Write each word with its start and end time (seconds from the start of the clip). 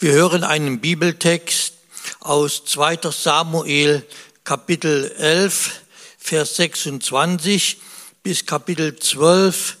Wir 0.00 0.12
hören 0.12 0.44
einen 0.44 0.78
Bibeltext 0.78 1.72
aus 2.20 2.64
2. 2.66 3.10
Samuel 3.10 4.06
Kapitel 4.44 5.10
11, 5.18 5.80
Vers 6.16 6.54
26 6.54 7.78
bis 8.22 8.46
Kapitel 8.46 8.96
12, 8.96 9.76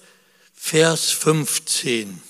Vers 0.52 1.10
15. 1.12 2.20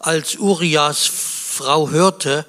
Als 0.00 0.34
Urias 0.34 1.06
Frau 1.06 1.90
hörte, 1.90 2.44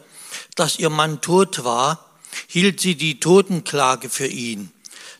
dass 0.55 0.79
ihr 0.79 0.89
Mann 0.89 1.21
tot 1.21 1.63
war, 1.63 2.09
hielt 2.47 2.79
sie 2.79 2.95
die 2.95 3.19
Totenklage 3.19 4.09
für 4.09 4.25
ihn. 4.25 4.71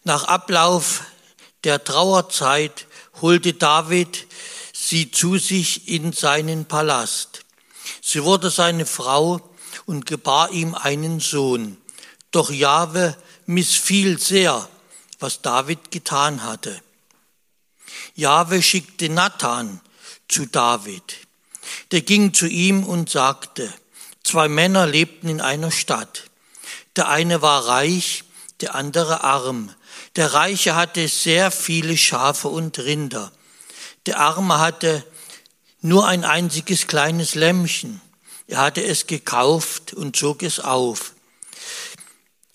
Nach 0.03 0.23
Ablauf 0.23 1.03
der 1.63 1.83
Trauerzeit 1.83 2.87
holte 3.21 3.53
David 3.53 4.25
sie 4.73 5.11
zu 5.11 5.37
sich 5.37 5.87
in 5.87 6.11
seinen 6.11 6.65
Palast. 6.65 7.40
Sie 8.11 8.25
wurde 8.25 8.49
seine 8.49 8.85
Frau 8.85 9.39
und 9.85 10.05
gebar 10.05 10.51
ihm 10.51 10.75
einen 10.75 11.21
Sohn. 11.21 11.77
Doch 12.31 12.51
Jahwe 12.51 13.15
missfiel 13.45 14.19
sehr, 14.19 14.67
was 15.21 15.41
David 15.41 15.91
getan 15.91 16.43
hatte. 16.43 16.81
Jahwe 18.15 18.61
schickte 18.61 19.07
Nathan 19.07 19.79
zu 20.27 20.45
David. 20.45 21.19
Der 21.91 22.01
ging 22.01 22.33
zu 22.33 22.47
ihm 22.47 22.83
und 22.83 23.09
sagte, 23.09 23.73
zwei 24.25 24.49
Männer 24.49 24.87
lebten 24.87 25.29
in 25.29 25.39
einer 25.39 25.71
Stadt. 25.71 26.25
Der 26.97 27.07
eine 27.07 27.41
war 27.41 27.65
reich, 27.65 28.25
der 28.59 28.75
andere 28.75 29.23
arm. 29.23 29.73
Der 30.17 30.33
Reiche 30.33 30.75
hatte 30.75 31.07
sehr 31.07 31.49
viele 31.49 31.95
Schafe 31.95 32.49
und 32.49 32.77
Rinder. 32.77 33.31
Der 34.05 34.19
Arme 34.19 34.59
hatte 34.59 35.01
nur 35.81 36.07
ein 36.07 36.23
einziges 36.23 36.87
kleines 36.87 37.35
Lämmchen. 37.35 38.01
Er 38.47 38.59
hatte 38.59 38.83
es 38.83 39.07
gekauft 39.07 39.93
und 39.93 40.15
zog 40.15 40.43
es 40.43 40.59
auf. 40.59 41.13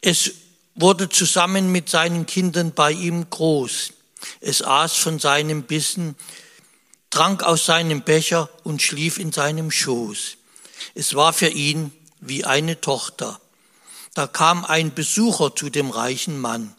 Es 0.00 0.32
wurde 0.74 1.08
zusammen 1.08 1.72
mit 1.72 1.88
seinen 1.88 2.26
Kindern 2.26 2.72
bei 2.72 2.92
ihm 2.92 3.28
groß. 3.28 3.92
Es 4.40 4.62
aß 4.62 4.96
von 4.96 5.18
seinem 5.18 5.64
Bissen, 5.64 6.16
trank 7.10 7.42
aus 7.42 7.66
seinem 7.66 8.02
Becher 8.02 8.48
und 8.62 8.82
schlief 8.82 9.18
in 9.18 9.32
seinem 9.32 9.70
Schoß. 9.70 10.36
Es 10.94 11.14
war 11.14 11.32
für 11.32 11.48
ihn 11.48 11.92
wie 12.20 12.44
eine 12.44 12.80
Tochter. 12.80 13.40
Da 14.14 14.26
kam 14.26 14.64
ein 14.64 14.94
Besucher 14.94 15.54
zu 15.54 15.70
dem 15.70 15.90
reichen 15.90 16.38
Mann. 16.40 16.74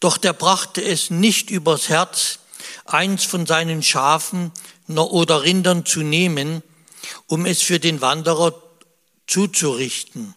Doch 0.00 0.18
der 0.18 0.32
brachte 0.32 0.82
es 0.82 1.10
nicht 1.10 1.50
übers 1.50 1.88
Herz, 1.88 2.38
eins 2.84 3.24
von 3.24 3.46
seinen 3.46 3.82
Schafen 3.82 4.52
oder 4.88 5.42
Rindern 5.42 5.84
zu 5.84 6.00
nehmen, 6.00 6.62
um 7.26 7.46
es 7.46 7.62
für 7.62 7.80
den 7.80 8.00
Wanderer 8.00 8.54
zuzurichten. 9.26 10.34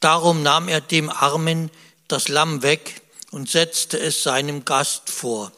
Darum 0.00 0.42
nahm 0.42 0.68
er 0.68 0.80
dem 0.80 1.10
Armen 1.10 1.70
das 2.06 2.28
Lamm 2.28 2.62
weg 2.62 3.02
und 3.30 3.48
setzte 3.50 3.98
es 3.98 4.22
seinem 4.22 4.64
Gast 4.64 5.10
vor. 5.10 5.52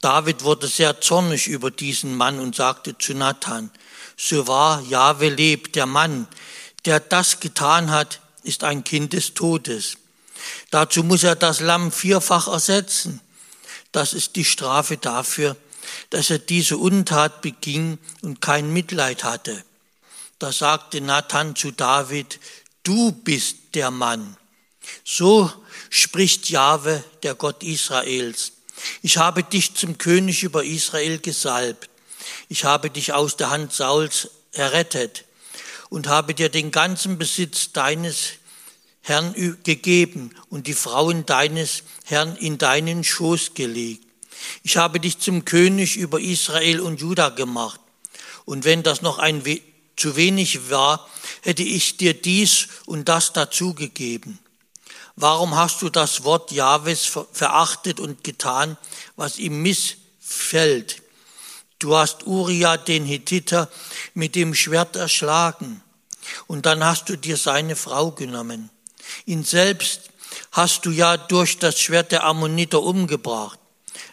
David 0.00 0.44
wurde 0.44 0.68
sehr 0.68 1.00
zornig 1.00 1.48
über 1.48 1.70
diesen 1.70 2.16
Mann 2.16 2.38
und 2.38 2.54
sagte 2.54 2.96
zu 2.98 3.14
Nathan, 3.14 3.70
so 4.16 4.46
wahr 4.46 4.80
Jahwe 4.82 5.28
lebt, 5.28 5.74
der 5.74 5.86
Mann, 5.86 6.28
der 6.84 7.00
das 7.00 7.40
getan 7.40 7.90
hat, 7.90 8.20
ist 8.42 8.62
ein 8.62 8.84
Kind 8.84 9.12
des 9.12 9.34
Todes. 9.34 9.96
Dazu 10.70 11.02
muss 11.02 11.24
er 11.24 11.34
das 11.34 11.60
Lamm 11.60 11.90
vierfach 11.90 12.46
ersetzen. 12.46 13.20
Das 13.90 14.12
ist 14.12 14.36
die 14.36 14.44
Strafe 14.44 14.96
dafür, 14.96 15.56
dass 16.10 16.30
er 16.30 16.38
diese 16.38 16.76
Untat 16.76 17.42
beging 17.42 17.98
und 18.22 18.40
kein 18.40 18.72
Mitleid 18.72 19.24
hatte. 19.24 19.64
Da 20.38 20.52
sagte 20.52 21.00
Nathan 21.00 21.56
zu 21.56 21.72
David, 21.72 22.38
du 22.82 23.12
bist 23.12 23.56
der 23.74 23.90
Mann. 23.90 24.36
So 25.04 25.52
spricht 25.90 26.48
Jahwe, 26.50 27.02
der 27.22 27.34
Gott 27.34 27.62
Israels. 27.62 28.52
Ich 29.02 29.18
habe 29.18 29.42
dich 29.42 29.74
zum 29.74 29.98
König 29.98 30.42
über 30.44 30.64
Israel 30.64 31.18
gesalbt. 31.18 31.90
Ich 32.48 32.64
habe 32.64 32.90
dich 32.90 33.12
aus 33.12 33.36
der 33.36 33.50
Hand 33.50 33.72
Sauls 33.72 34.30
errettet 34.52 35.24
und 35.88 36.06
habe 36.06 36.34
dir 36.34 36.48
den 36.48 36.70
ganzen 36.70 37.18
Besitz 37.18 37.72
deines 37.72 38.34
Herrn 39.00 39.58
gegeben 39.64 40.34
und 40.50 40.66
die 40.66 40.74
Frauen 40.74 41.26
deines 41.26 41.82
Herrn 42.04 42.36
in 42.36 42.58
deinen 42.58 43.04
Schoß 43.04 43.54
gelegt. 43.54 44.04
Ich 44.62 44.76
habe 44.76 45.00
dich 45.00 45.18
zum 45.18 45.44
König 45.44 45.96
über 45.96 46.20
Israel 46.20 46.80
und 46.80 47.00
Juda 47.00 47.30
gemacht. 47.30 47.80
Und 48.44 48.64
wenn 48.64 48.82
das 48.82 49.02
noch 49.02 49.18
ein 49.18 49.44
we 49.44 49.60
zu 49.96 50.14
wenig 50.14 50.70
war, 50.70 51.08
hätte 51.42 51.64
ich 51.64 51.96
dir 51.96 52.14
dies 52.14 52.68
und 52.86 53.08
das 53.08 53.32
dazugegeben. 53.32 54.38
Warum 55.16 55.56
hast 55.56 55.82
du 55.82 55.88
das 55.88 56.22
Wort 56.22 56.52
Jahwes 56.52 57.04
verachtet 57.32 57.98
und 57.98 58.22
getan, 58.22 58.76
was 59.16 59.38
ihm 59.38 59.60
missfällt? 59.62 61.02
Du 61.80 61.96
hast 61.96 62.26
Uriah 62.26 62.76
den 62.76 63.04
Hethiter 63.04 63.68
mit 64.14 64.36
dem 64.36 64.54
Schwert 64.54 64.94
erschlagen 64.94 65.82
und 66.46 66.66
dann 66.66 66.84
hast 66.84 67.08
du 67.08 67.16
dir 67.16 67.36
seine 67.36 67.76
Frau 67.76 68.12
genommen. 68.12 68.70
Ihn 69.26 69.44
selbst 69.44 70.10
hast 70.52 70.86
du 70.86 70.90
ja 70.90 71.16
durch 71.16 71.58
das 71.58 71.80
Schwert 71.80 72.12
der 72.12 72.24
Ammoniter 72.24 72.82
umgebracht. 72.82 73.58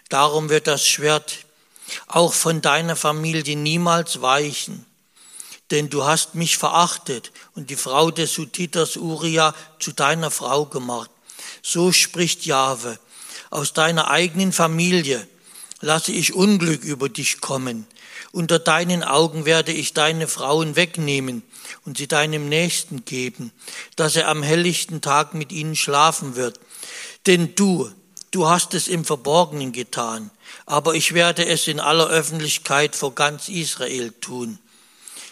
Darum 0.10 0.50
wird 0.50 0.68
das 0.68 0.88
Schwert 0.88 1.46
auch 2.08 2.34
von 2.34 2.62
deiner 2.62 2.96
Familie 2.96 3.56
niemals 3.56 4.22
weichen. 4.22 4.86
Denn 5.72 5.90
du 5.90 6.06
hast 6.06 6.36
mich 6.36 6.58
verachtet 6.58 7.32
und 7.56 7.70
die 7.70 7.76
Frau 7.76 8.12
des 8.12 8.34
Suthiters 8.34 8.98
Uriah 8.98 9.56
zu 9.80 9.92
deiner 9.92 10.30
Frau 10.30 10.66
gemacht. 10.66 11.10
So 11.64 11.92
spricht 11.92 12.46
Jahwe. 12.46 13.00
Aus 13.50 13.74
deiner 13.74 14.10
eigenen 14.10 14.52
Familie 14.52 15.28
lasse 15.82 16.12
ich 16.12 16.34
Unglück 16.34 16.84
über 16.84 17.10
dich 17.10 17.42
kommen. 17.42 17.88
Unter 18.32 18.60
deinen 18.60 19.04
Augen 19.04 19.46
werde 19.46 19.72
ich 19.72 19.94
deine 19.94 20.28
Frauen 20.28 20.76
wegnehmen 20.76 21.42
und 21.86 21.98
sie 21.98 22.08
deinem 22.08 22.50
Nächsten 22.50 23.06
geben, 23.06 23.52
dass 23.96 24.16
er 24.16 24.28
am 24.28 24.44
helllichten 24.44 25.02
Tag 25.02 25.34
mit 25.34 25.52
ihnen 25.52 25.76
schlafen 25.76 26.36
wird. 26.36 26.60
Denn 27.28 27.56
du, 27.56 27.90
du 28.36 28.50
hast 28.50 28.74
es 28.74 28.90
im 28.90 29.06
Verborgenen 29.06 29.72
getan, 29.72 30.30
aber 30.66 30.94
ich 30.94 31.14
werde 31.14 31.46
es 31.46 31.70
in 31.70 31.80
aller 31.80 32.08
Öffentlichkeit 32.08 32.94
vor 32.94 33.16
ganz 33.16 33.48
Israel 33.48 34.12
tun. 34.12 34.60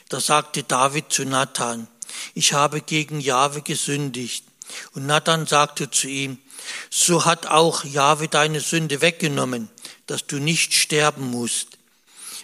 Da 0.07 0.21
sagte 0.21 0.63
David 0.63 1.11
zu 1.11 1.25
Nathan, 1.25 1.89
ich 2.33 2.53
habe 2.53 2.79
gegen 2.79 3.19
Jahwe 3.19 3.61
gesündigt. 3.61 4.45
Und 4.93 5.05
Nathan 5.05 5.47
sagte 5.47 5.91
zu 5.91 6.07
ihm, 6.07 6.37
so 6.89 7.25
hat 7.25 7.47
auch 7.47 7.83
Jahwe 7.83 8.29
deine 8.29 8.61
Sünde 8.61 9.01
weggenommen, 9.01 9.69
dass 10.07 10.25
du 10.25 10.37
nicht 10.37 10.73
sterben 10.73 11.29
musst. 11.29 11.77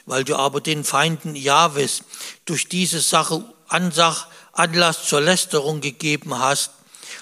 Weil 0.05 0.25
du 0.25 0.35
aber 0.35 0.59
den 0.59 0.83
Feinden 0.83 1.37
Jahwes 1.37 2.03
durch 2.43 2.67
diese 2.67 2.99
Sache 2.99 3.45
Ansach, 3.69 4.27
Anlass 4.51 5.07
zur 5.07 5.21
Lästerung 5.21 5.79
gegeben 5.79 6.37
hast, 6.37 6.71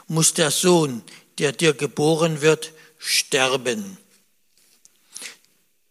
muss 0.07 0.33
der 0.33 0.49
Sohn, 0.49 1.03
der 1.37 1.51
dir 1.51 1.73
geboren 1.73 2.41
wird, 2.41 2.71
sterben. 2.97 3.97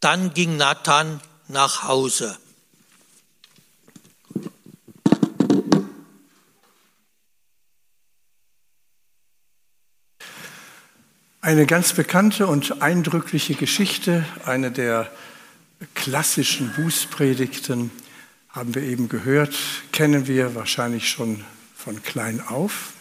Dann 0.01 0.35
ging 0.35 0.57
Nathan 0.57 1.21
nach 1.49 1.85
Hause. 1.85 2.39
Eine 11.41 11.67
ganz 11.67 11.93
bekannte 11.93 12.49
und 12.49 12.83
eindrückliche 12.83 13.55
Geschichte, 13.55 14.27
eine 14.45 14.73
der 14.73 15.09
klassischen 15.95 16.73
Bußpredigten 16.73 17.93
haben 18.49 18.75
wir 18.75 18.83
eben 18.83 19.09
gehört, 19.09 19.55
kennen 19.93 20.27
wir 20.27 20.57
wahrscheinlich 20.57 21.09
schon 21.09 21.45
von 21.77 22.03
klein 22.03 22.41
auf. 22.41 22.95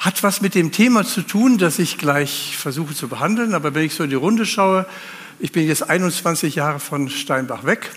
Hat 0.00 0.22
was 0.22 0.40
mit 0.40 0.54
dem 0.54 0.72
Thema 0.72 1.04
zu 1.04 1.20
tun, 1.20 1.58
das 1.58 1.78
ich 1.78 1.98
gleich 1.98 2.56
versuche 2.56 2.94
zu 2.94 3.08
behandeln. 3.08 3.52
Aber 3.52 3.74
wenn 3.74 3.84
ich 3.84 3.94
so 3.94 4.04
in 4.04 4.08
die 4.08 4.16
Runde 4.16 4.46
schaue, 4.46 4.86
ich 5.38 5.52
bin 5.52 5.68
jetzt 5.68 5.90
21 5.90 6.54
Jahre 6.54 6.80
von 6.80 7.10
Steinbach 7.10 7.64
weg 7.64 7.90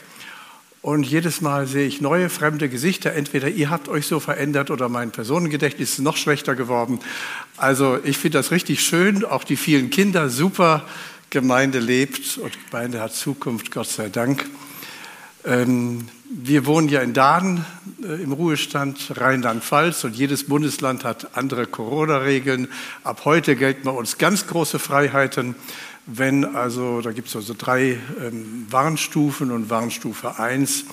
und 0.81 1.03
jedes 1.03 1.39
Mal 1.39 1.65
sehe 1.65 1.87
ich 1.87 2.01
neue, 2.01 2.27
fremde 2.27 2.67
Gesichter. 2.67 3.13
Entweder 3.13 3.47
ihr 3.47 3.69
habt 3.69 3.87
euch 3.87 4.05
so 4.05 4.19
verändert 4.19 4.69
oder 4.69 4.89
mein 4.89 5.11
Personengedächtnis 5.11 5.93
ist 5.93 5.99
noch 5.99 6.17
schlechter 6.17 6.55
geworden. 6.55 6.99
Also 7.55 7.97
ich 8.03 8.17
finde 8.17 8.37
das 8.39 8.51
richtig 8.51 8.81
schön. 8.81 9.23
Auch 9.23 9.45
die 9.45 9.55
vielen 9.55 9.89
Kinder, 9.89 10.29
super. 10.29 10.85
Gemeinde 11.29 11.79
lebt 11.79 12.37
und 12.37 12.51
Gemeinde 12.69 12.99
hat 12.99 13.15
Zukunft, 13.15 13.71
Gott 13.71 13.87
sei 13.87 14.09
Dank. 14.09 14.45
Ähm, 15.45 16.09
wir 16.35 16.65
wohnen 16.65 16.89
ja 16.89 17.01
in 17.01 17.13
Dahn 17.13 17.63
äh, 18.01 18.21
im 18.21 18.31
Ruhestand, 18.31 19.13
Rheinland-Pfalz, 19.15 20.03
und 20.03 20.15
jedes 20.15 20.47
Bundesland 20.47 21.03
hat 21.03 21.37
andere 21.37 21.67
Corona-Regeln. 21.67 22.67
Ab 23.03 23.21
heute 23.25 23.55
gelten 23.55 23.83
bei 23.83 23.91
uns 23.91 24.17
ganz 24.17 24.47
große 24.47 24.79
Freiheiten. 24.79 25.55
Wenn 26.07 26.43
also, 26.43 27.01
da 27.01 27.11
gibt 27.11 27.27
es 27.27 27.35
also 27.35 27.53
drei 27.55 27.99
ähm, 28.19 28.65
Warnstufen 28.69 29.51
und 29.51 29.69
Warnstufe 29.69 30.39
1 30.39 30.85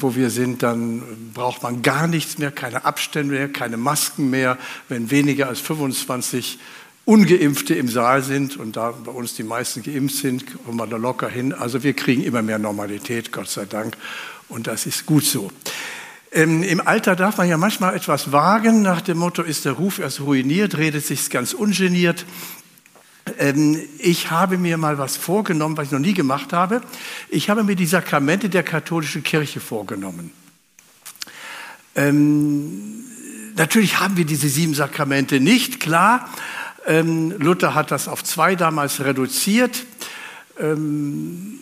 wo 0.00 0.14
wir 0.14 0.30
sind, 0.30 0.62
dann 0.62 1.02
braucht 1.34 1.62
man 1.62 1.82
gar 1.82 2.06
nichts 2.06 2.38
mehr, 2.38 2.50
keine 2.50 2.86
Abstände 2.86 3.34
mehr, 3.34 3.48
keine 3.48 3.76
Masken 3.76 4.30
mehr. 4.30 4.56
Wenn 4.88 5.10
weniger 5.10 5.48
als 5.48 5.60
25 5.60 6.58
Ungeimpfte 7.04 7.74
im 7.74 7.88
Saal 7.88 8.22
sind 8.22 8.56
und 8.56 8.76
da 8.76 8.92
bei 8.92 9.12
uns 9.12 9.34
die 9.34 9.42
meisten 9.42 9.82
geimpft 9.82 10.16
sind, 10.16 10.46
kommen 10.64 10.78
wir 10.78 10.86
da 10.86 10.96
locker 10.96 11.28
hin. 11.28 11.52
Also 11.52 11.82
wir 11.82 11.92
kriegen 11.92 12.22
immer 12.22 12.40
mehr 12.40 12.58
Normalität, 12.58 13.30
Gott 13.30 13.50
sei 13.50 13.66
Dank. 13.66 13.94
Und 14.48 14.66
das 14.66 14.86
ist 14.86 15.06
gut 15.06 15.24
so. 15.24 15.50
Ähm, 16.32 16.62
Im 16.62 16.84
Alter 16.86 17.14
darf 17.14 17.38
man 17.38 17.48
ja 17.48 17.56
manchmal 17.56 17.94
etwas 17.94 18.32
wagen. 18.32 18.82
Nach 18.82 19.00
dem 19.00 19.18
Motto, 19.18 19.42
ist 19.42 19.64
der 19.64 19.72
Ruf 19.72 19.98
erst 19.98 20.20
ruiniert, 20.20 20.76
redet 20.76 21.06
sich 21.06 21.30
ganz 21.30 21.52
ungeniert. 21.52 22.26
Ähm, 23.38 23.80
ich 23.98 24.30
habe 24.30 24.58
mir 24.58 24.76
mal 24.76 24.98
was 24.98 25.16
vorgenommen, 25.16 25.76
was 25.76 25.86
ich 25.86 25.92
noch 25.92 26.00
nie 26.00 26.12
gemacht 26.12 26.52
habe. 26.52 26.82
Ich 27.28 27.50
habe 27.50 27.64
mir 27.64 27.76
die 27.76 27.86
Sakramente 27.86 28.48
der 28.48 28.62
katholischen 28.62 29.22
Kirche 29.22 29.60
vorgenommen. 29.60 30.32
Ähm, 31.94 33.04
natürlich 33.56 34.00
haben 34.00 34.16
wir 34.16 34.24
diese 34.24 34.48
sieben 34.48 34.74
Sakramente 34.74 35.40
nicht, 35.40 35.80
klar. 35.80 36.28
Ähm, 36.86 37.32
Luther 37.38 37.74
hat 37.74 37.90
das 37.90 38.08
auf 38.08 38.24
zwei 38.24 38.56
damals 38.56 39.00
reduziert. 39.00 39.86
Ähm, 40.58 41.60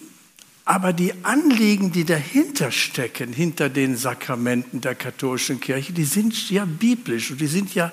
aber 0.65 0.93
die 0.93 1.13
Anliegen, 1.25 1.91
die 1.91 2.05
dahinter 2.05 2.71
stecken, 2.71 3.33
hinter 3.33 3.69
den 3.69 3.97
Sakramenten 3.97 4.81
der 4.81 4.95
katholischen 4.95 5.61
Kirche, 5.61 5.93
die 5.93 6.05
sind 6.05 6.51
ja 6.51 6.65
biblisch 6.65 7.33
und 7.33 7.41
die 7.41 7.49
sind 7.49 7.75
ja 7.75 7.91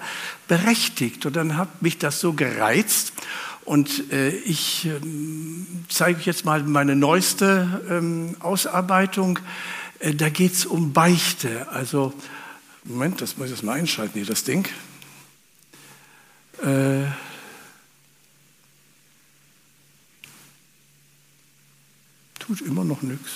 berechtigt. 0.47 1.25
Und 1.25 1.35
dann 1.35 1.57
hat 1.57 1.81
mich 1.81 1.97
das 1.97 2.19
so 2.19 2.33
gereizt. 2.33 3.13
Und 3.65 4.11
äh, 4.11 4.29
ich 4.29 4.85
äh, 4.85 4.99
zeige 5.89 6.19
euch 6.19 6.25
jetzt 6.27 6.45
mal 6.45 6.61
meine 6.63 6.95
neueste 6.95 7.81
ähm, 7.89 8.35
Ausarbeitung. 8.39 9.39
Äh, 9.97 10.13
da 10.13 10.29
geht 10.29 10.53
es 10.53 10.65
um 10.65 10.93
Beichte. 10.93 11.67
Also, 11.69 12.13
Moment, 12.83 13.21
das 13.21 13.37
muss 13.37 13.47
ich 13.47 13.53
jetzt 13.53 13.63
mal 13.63 13.79
einschalten 13.79 14.13
hier, 14.13 14.25
das 14.25 14.43
Ding. 14.43 14.67
Äh, 16.63 17.05
tut 22.49 22.61
immer 22.61 22.83
noch 22.83 23.03
nichts. 23.03 23.29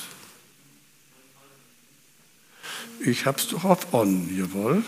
Ich 2.99 3.27
hab's 3.27 3.47
doch 3.47 3.63
auf 3.63 3.93
On, 3.93 4.35
jawohl. 4.35 4.83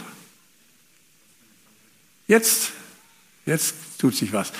Jetzt, 2.25 2.71
jetzt 3.45 3.75
tut 3.99 4.15
sich 4.15 4.33
was. 4.33 4.51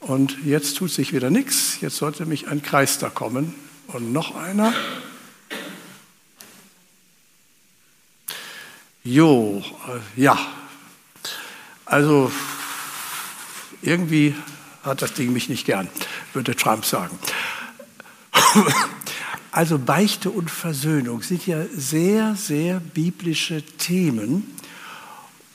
Und 0.00 0.38
jetzt 0.46 0.78
tut 0.78 0.90
sich 0.90 1.12
wieder 1.12 1.28
nichts. 1.28 1.82
Jetzt 1.82 1.96
sollte 1.96 2.24
mich 2.24 2.48
ein 2.48 2.62
Kreis 2.62 2.98
da 2.98 3.10
kommen. 3.10 3.54
Und 3.88 4.14
noch 4.14 4.34
einer. 4.36 4.72
Jo, 9.04 9.62
äh, 10.16 10.20
ja. 10.22 10.38
Also 11.84 12.32
irgendwie 13.82 14.34
hat 14.82 15.02
das 15.02 15.12
Ding 15.12 15.34
mich 15.34 15.50
nicht 15.50 15.66
gern, 15.66 15.90
würde 16.32 16.56
Trump 16.56 16.86
sagen. 16.86 17.18
Also 19.50 19.78
Beichte 19.78 20.30
und 20.30 20.50
Versöhnung 20.50 21.22
sind 21.22 21.46
ja 21.46 21.64
sehr, 21.74 22.36
sehr 22.36 22.80
biblische 22.80 23.62
Themen. 23.62 24.54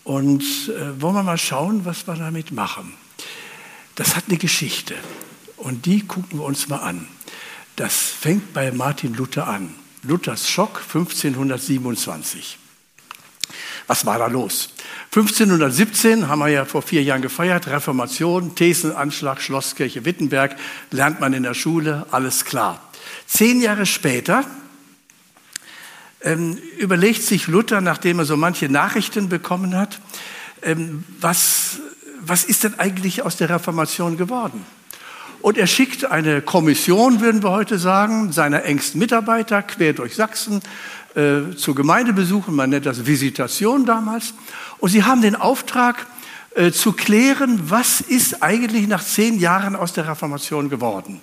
Und 0.04 0.44
äh, 0.70 1.02
wollen 1.02 1.16
wir 1.16 1.24
mal 1.24 1.38
schauen, 1.38 1.86
was 1.86 2.06
wir 2.08 2.16
damit 2.16 2.52
machen. 2.52 2.94
Das 3.96 4.16
hat 4.16 4.26
eine 4.28 4.38
Geschichte 4.38 4.96
und 5.56 5.86
die 5.86 6.06
gucken 6.06 6.40
wir 6.40 6.46
uns 6.46 6.68
mal 6.68 6.80
an. 6.80 7.08
Das 7.76 7.96
fängt 7.96 8.54
bei 8.54 8.72
Martin 8.72 9.14
Luther 9.14 9.48
an. 9.48 9.74
Luthers 10.02 10.50
Schock 10.50 10.82
1527. 10.82 12.58
Was 13.88 14.06
war 14.06 14.18
da 14.18 14.28
los? 14.28 14.70
1517 15.12 16.28
haben 16.28 16.40
wir 16.40 16.48
ja 16.48 16.66
vor 16.66 16.82
vier 16.82 17.04
Jahren 17.04 17.22
gefeiert, 17.22 17.68
Reformation, 17.68 18.56
Thesenanschlag, 18.56 19.42
Schlosskirche 19.42 20.06
Wittenberg, 20.06 20.56
lernt 20.92 21.20
man 21.20 21.34
in 21.34 21.44
der 21.44 21.54
Schule, 21.54 22.06
alles 22.12 22.46
klar. 22.46 22.82
Zehn 23.28 23.62
Jahre 23.62 23.86
später 23.86 24.46
ähm, 26.22 26.58
überlegt 26.78 27.24
sich 27.24 27.48
Luther, 27.48 27.82
nachdem 27.82 28.20
er 28.20 28.26
so 28.26 28.38
manche 28.38 28.70
Nachrichten 28.70 29.30
bekommen 29.30 29.76
hat, 29.76 30.00
ähm, 30.62 31.04
was, 31.20 31.80
was 32.22 32.46
ist 32.46 32.64
denn 32.64 32.80
eigentlich 32.80 33.24
aus 33.24 33.36
der 33.36 33.50
Reformation 33.50 34.18
geworden? 34.18 34.66
Und 35.42 35.58
er 35.58 35.68
schickt 35.68 36.06
eine 36.06 36.42
Kommission, 36.42 37.20
würden 37.20 37.44
wir 37.44 37.52
heute 37.52 37.78
sagen, 37.78 38.32
seiner 38.32 38.64
engsten 38.64 38.98
Mitarbeiter 38.98 39.62
quer 39.62 39.92
durch 39.92 40.16
Sachsen 40.16 40.62
äh, 41.16 41.56
zu 41.56 41.76
Gemeindebesuchen, 41.76 42.56
man 42.56 42.70
nennt 42.70 42.86
das 42.86 43.06
Visitation 43.06 43.86
damals. 43.86 44.34
Und 44.80 44.90
sie 44.90 45.04
haben 45.04 45.22
den 45.22 45.36
Auftrag 45.36 46.08
äh, 46.56 46.72
zu 46.72 46.94
klären, 46.94 47.70
was 47.70 48.02
ist 48.02 48.44
eigentlich 48.44 48.88
nach 48.88 49.04
zehn 49.04 49.40
Jahren 49.40 49.76
aus 49.76 49.94
der 49.94 50.08
Reformation 50.08 50.70
geworden. 50.70 51.22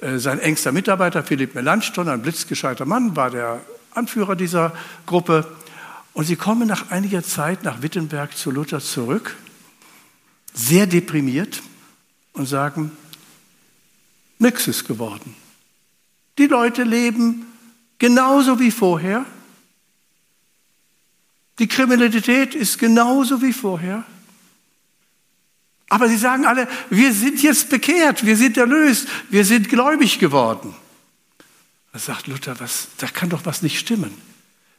Äh, 0.00 0.18
sein 0.18 0.38
engster 0.40 0.72
Mitarbeiter 0.72 1.22
Philipp 1.22 1.54
Melanchthon, 1.54 2.08
ein 2.08 2.22
blitzgescheiter 2.22 2.84
Mann, 2.84 3.14
war 3.16 3.30
der 3.30 3.60
Anführer 3.92 4.36
dieser 4.36 4.72
Gruppe. 5.06 5.46
Und 6.12 6.24
sie 6.24 6.36
kommen 6.36 6.68
nach 6.68 6.90
einiger 6.90 7.22
Zeit 7.22 7.64
nach 7.64 7.82
Wittenberg 7.82 8.36
zu 8.36 8.50
Luther 8.50 8.80
zurück, 8.80 9.36
sehr 10.52 10.86
deprimiert 10.86 11.62
und 12.32 12.46
sagen, 12.46 12.92
nichts 14.38 14.66
ist 14.66 14.86
geworden. 14.86 15.34
Die 16.38 16.46
Leute 16.46 16.82
leben 16.82 17.46
genauso 18.02 18.58
wie 18.58 18.72
vorher. 18.72 19.24
Die 21.60 21.68
Kriminalität 21.68 22.52
ist 22.52 22.80
genauso 22.80 23.40
wie 23.40 23.52
vorher. 23.52 24.02
Aber 25.88 26.08
sie 26.08 26.16
sagen 26.16 26.44
alle, 26.44 26.66
wir 26.90 27.12
sind 27.12 27.40
jetzt 27.44 27.70
bekehrt, 27.70 28.26
wir 28.26 28.36
sind 28.36 28.56
erlöst, 28.56 29.06
wir 29.30 29.44
sind 29.44 29.68
gläubig 29.68 30.18
geworden. 30.18 30.74
Da 31.92 32.00
sagt 32.00 32.26
Luther, 32.26 32.58
was, 32.58 32.88
da 32.98 33.06
kann 33.06 33.28
doch 33.28 33.46
was 33.46 33.62
nicht 33.62 33.78
stimmen. 33.78 34.12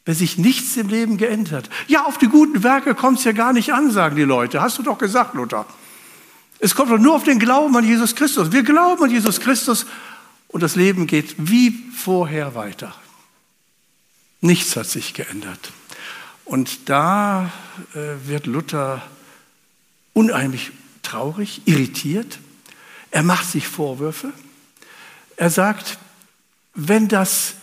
Wenn 0.04 0.16
sich 0.16 0.38
nichts 0.38 0.76
im 0.76 0.90
Leben 0.90 1.16
geändert. 1.16 1.70
Ja, 1.88 2.04
auf 2.04 2.18
die 2.18 2.28
guten 2.28 2.62
Werke 2.62 2.94
kommt 2.94 3.20
es 3.20 3.24
ja 3.24 3.32
gar 3.32 3.54
nicht 3.54 3.72
an, 3.72 3.90
sagen 3.90 4.18
die 4.18 4.24
Leute. 4.24 4.62
Hast 4.62 4.80
du 4.80 4.84
doch 4.84 4.98
gesagt, 4.98 5.34
Luther. 5.34 5.66
Es 6.60 6.76
kommt 6.76 6.92
doch 6.92 7.00
nur 7.00 7.16
auf 7.16 7.24
den 7.24 7.40
Glauben 7.40 7.74
an 7.78 7.86
Jesus 7.86 8.16
Christus. 8.16 8.52
Wir 8.52 8.64
glauben 8.64 9.02
an 9.02 9.12
Jesus 9.12 9.40
Christus 9.40 9.86
und 10.50 10.62
das 10.62 10.76
Leben 10.76 11.08
geht 11.08 11.36
wie 11.38 11.72
vorher 11.96 12.54
weiter. 12.54 12.94
Nichts 14.44 14.76
hat 14.76 14.88
sich 14.88 15.14
geändert. 15.14 15.72
Und 16.44 16.90
da 16.90 17.50
äh, 17.94 18.28
wird 18.28 18.46
Luther 18.46 19.02
unheimlich 20.12 20.72
traurig, 21.02 21.62
irritiert. 21.64 22.40
Er 23.10 23.24
macht 23.24 23.50
sich 23.50 23.70
Vorwürfe. 23.70 24.34
Er 25.38 25.50
sagt, 25.50 25.98
wenn 26.74 27.08
das 27.08 27.54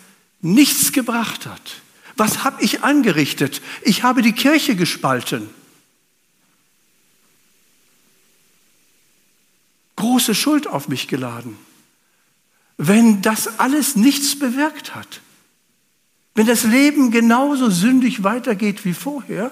nichts 0.41 0.93
gebracht 0.93 1.45
hat, 1.45 1.83
was 2.17 2.45
habe 2.45 2.63
ich 2.65 2.83
angerichtet? 2.83 3.61
Ich 3.83 4.03
habe 4.03 4.23
die 4.23 4.33
Kirche 4.33 4.75
gespalten. 4.75 5.51
Große 9.97 10.35
Schuld 10.35 10.67
auf 10.67 10.89
mich 10.89 11.09
geladen. 11.09 11.59
Wenn 12.79 13.21
das 13.21 13.59
alles 13.59 13.97
nichts 13.97 14.39
bewirkt 14.39 14.95
hat, 14.95 15.21
wenn 16.35 16.47
das 16.47 16.65
Leben 16.65 17.11
genauso 17.11 17.71
sündig 17.71 18.23
weitergeht 18.23 18.85
wie 18.85 18.95
vorher, 18.95 19.51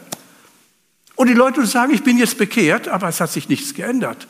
und 1.16 1.26
die 1.26 1.34
Leute 1.34 1.66
sagen, 1.66 1.92
ich 1.92 2.04
bin 2.04 2.16
jetzt 2.16 2.38
bekehrt, 2.38 2.86
aber 2.86 3.08
es 3.08 3.20
hat 3.20 3.32
sich 3.32 3.48
nichts 3.48 3.74
geändert. 3.74 4.28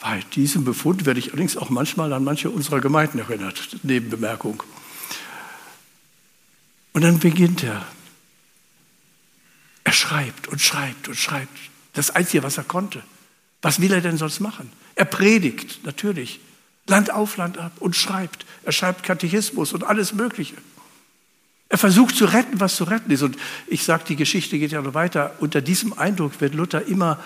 Bei 0.00 0.20
diesem 0.34 0.64
Befund 0.64 1.06
werde 1.06 1.20
ich 1.20 1.28
allerdings 1.28 1.56
auch 1.56 1.70
manchmal 1.70 2.12
an 2.12 2.24
manche 2.24 2.50
unserer 2.50 2.80
Gemeinden 2.80 3.20
erinnert, 3.20 3.76
Nebenbemerkung. 3.84 4.62
Und 6.92 7.02
dann 7.02 7.20
beginnt 7.20 7.62
er. 7.62 7.86
Er 9.84 9.92
schreibt 9.92 10.48
und 10.48 10.60
schreibt 10.60 11.08
und 11.08 11.16
schreibt. 11.16 11.58
Das 11.92 12.10
Einzige, 12.10 12.42
was 12.42 12.58
er 12.58 12.64
konnte. 12.64 13.02
Was 13.62 13.80
will 13.80 13.92
er 13.92 14.00
denn 14.00 14.18
sonst 14.18 14.40
machen? 14.40 14.72
Er 14.94 15.04
predigt, 15.04 15.84
natürlich. 15.84 16.40
Land 16.86 17.10
auf, 17.10 17.36
Land 17.36 17.58
ab 17.58 17.72
und 17.80 17.96
schreibt. 17.96 18.44
Er 18.64 18.72
schreibt 18.72 19.02
Katechismus 19.02 19.72
und 19.72 19.84
alles 19.84 20.12
Mögliche. 20.12 20.56
Er 21.68 21.78
versucht 21.78 22.14
zu 22.14 22.26
retten, 22.26 22.60
was 22.60 22.76
zu 22.76 22.84
retten 22.84 23.10
ist. 23.10 23.22
Und 23.22 23.36
ich 23.66 23.84
sage, 23.84 24.04
die 24.06 24.16
Geschichte 24.16 24.58
geht 24.58 24.72
ja 24.72 24.82
noch 24.82 24.94
weiter. 24.94 25.32
Unter 25.40 25.60
diesem 25.60 25.92
Eindruck 25.98 26.40
wird 26.40 26.54
Luther 26.54 26.86
immer 26.86 27.18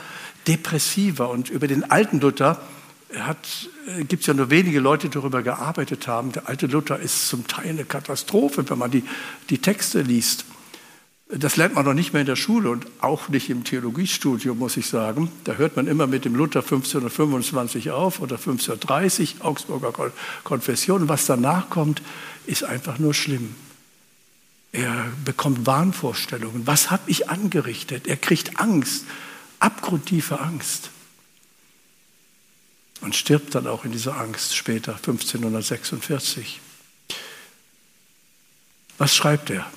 depressiver. 0.46 1.30
Und 1.30 1.50
über 1.50 1.66
den 1.66 1.90
alten 1.90 2.20
Luther 2.20 2.62
äh, 3.10 4.04
gibt 4.04 4.22
es 4.22 4.26
ja 4.26 4.34
nur 4.34 4.50
wenige 4.50 4.80
Leute, 4.80 5.08
die 5.08 5.14
darüber 5.14 5.42
gearbeitet 5.42 6.06
haben. 6.06 6.32
Der 6.32 6.48
alte 6.48 6.66
Luther 6.66 6.98
ist 6.98 7.28
zum 7.28 7.46
Teil 7.46 7.70
eine 7.70 7.84
Katastrophe, 7.84 8.68
wenn 8.70 8.78
man 8.78 8.90
die, 8.90 9.04
die 9.50 9.58
Texte 9.58 10.02
liest. 10.02 10.44
Das 11.30 11.56
lernt 11.56 11.74
man 11.74 11.84
noch 11.84 11.92
nicht 11.92 12.14
mehr 12.14 12.20
in 12.20 12.26
der 12.26 12.36
Schule 12.36 12.70
und 12.70 12.86
auch 13.00 13.28
nicht 13.28 13.50
im 13.50 13.62
Theologiestudium, 13.62 14.58
muss 14.58 14.78
ich 14.78 14.86
sagen. 14.86 15.30
Da 15.44 15.54
hört 15.54 15.76
man 15.76 15.86
immer 15.86 16.06
mit 16.06 16.24
dem 16.24 16.34
Luther 16.34 16.60
1525 16.60 17.90
auf 17.90 18.20
oder 18.20 18.36
1530, 18.36 19.42
Augsburger 19.42 19.92
Konfession. 20.42 21.08
Was 21.10 21.26
danach 21.26 21.68
kommt, 21.68 22.00
ist 22.46 22.64
einfach 22.64 22.98
nur 22.98 23.12
schlimm. 23.12 23.54
Er 24.72 25.06
bekommt 25.26 25.66
Wahnvorstellungen. 25.66 26.66
Was 26.66 26.90
habe 26.90 27.10
ich 27.10 27.28
angerichtet? 27.28 28.06
Er 28.06 28.16
kriegt 28.16 28.58
Angst, 28.58 29.04
abgrundtiefe 29.58 30.40
Angst. 30.40 30.90
Und 33.02 33.14
stirbt 33.14 33.54
dann 33.54 33.66
auch 33.66 33.84
in 33.84 33.92
dieser 33.92 34.16
Angst 34.16 34.56
später, 34.56 34.94
1546. 34.94 36.60
Was 38.96 39.14
schreibt 39.14 39.50
er? 39.50 39.70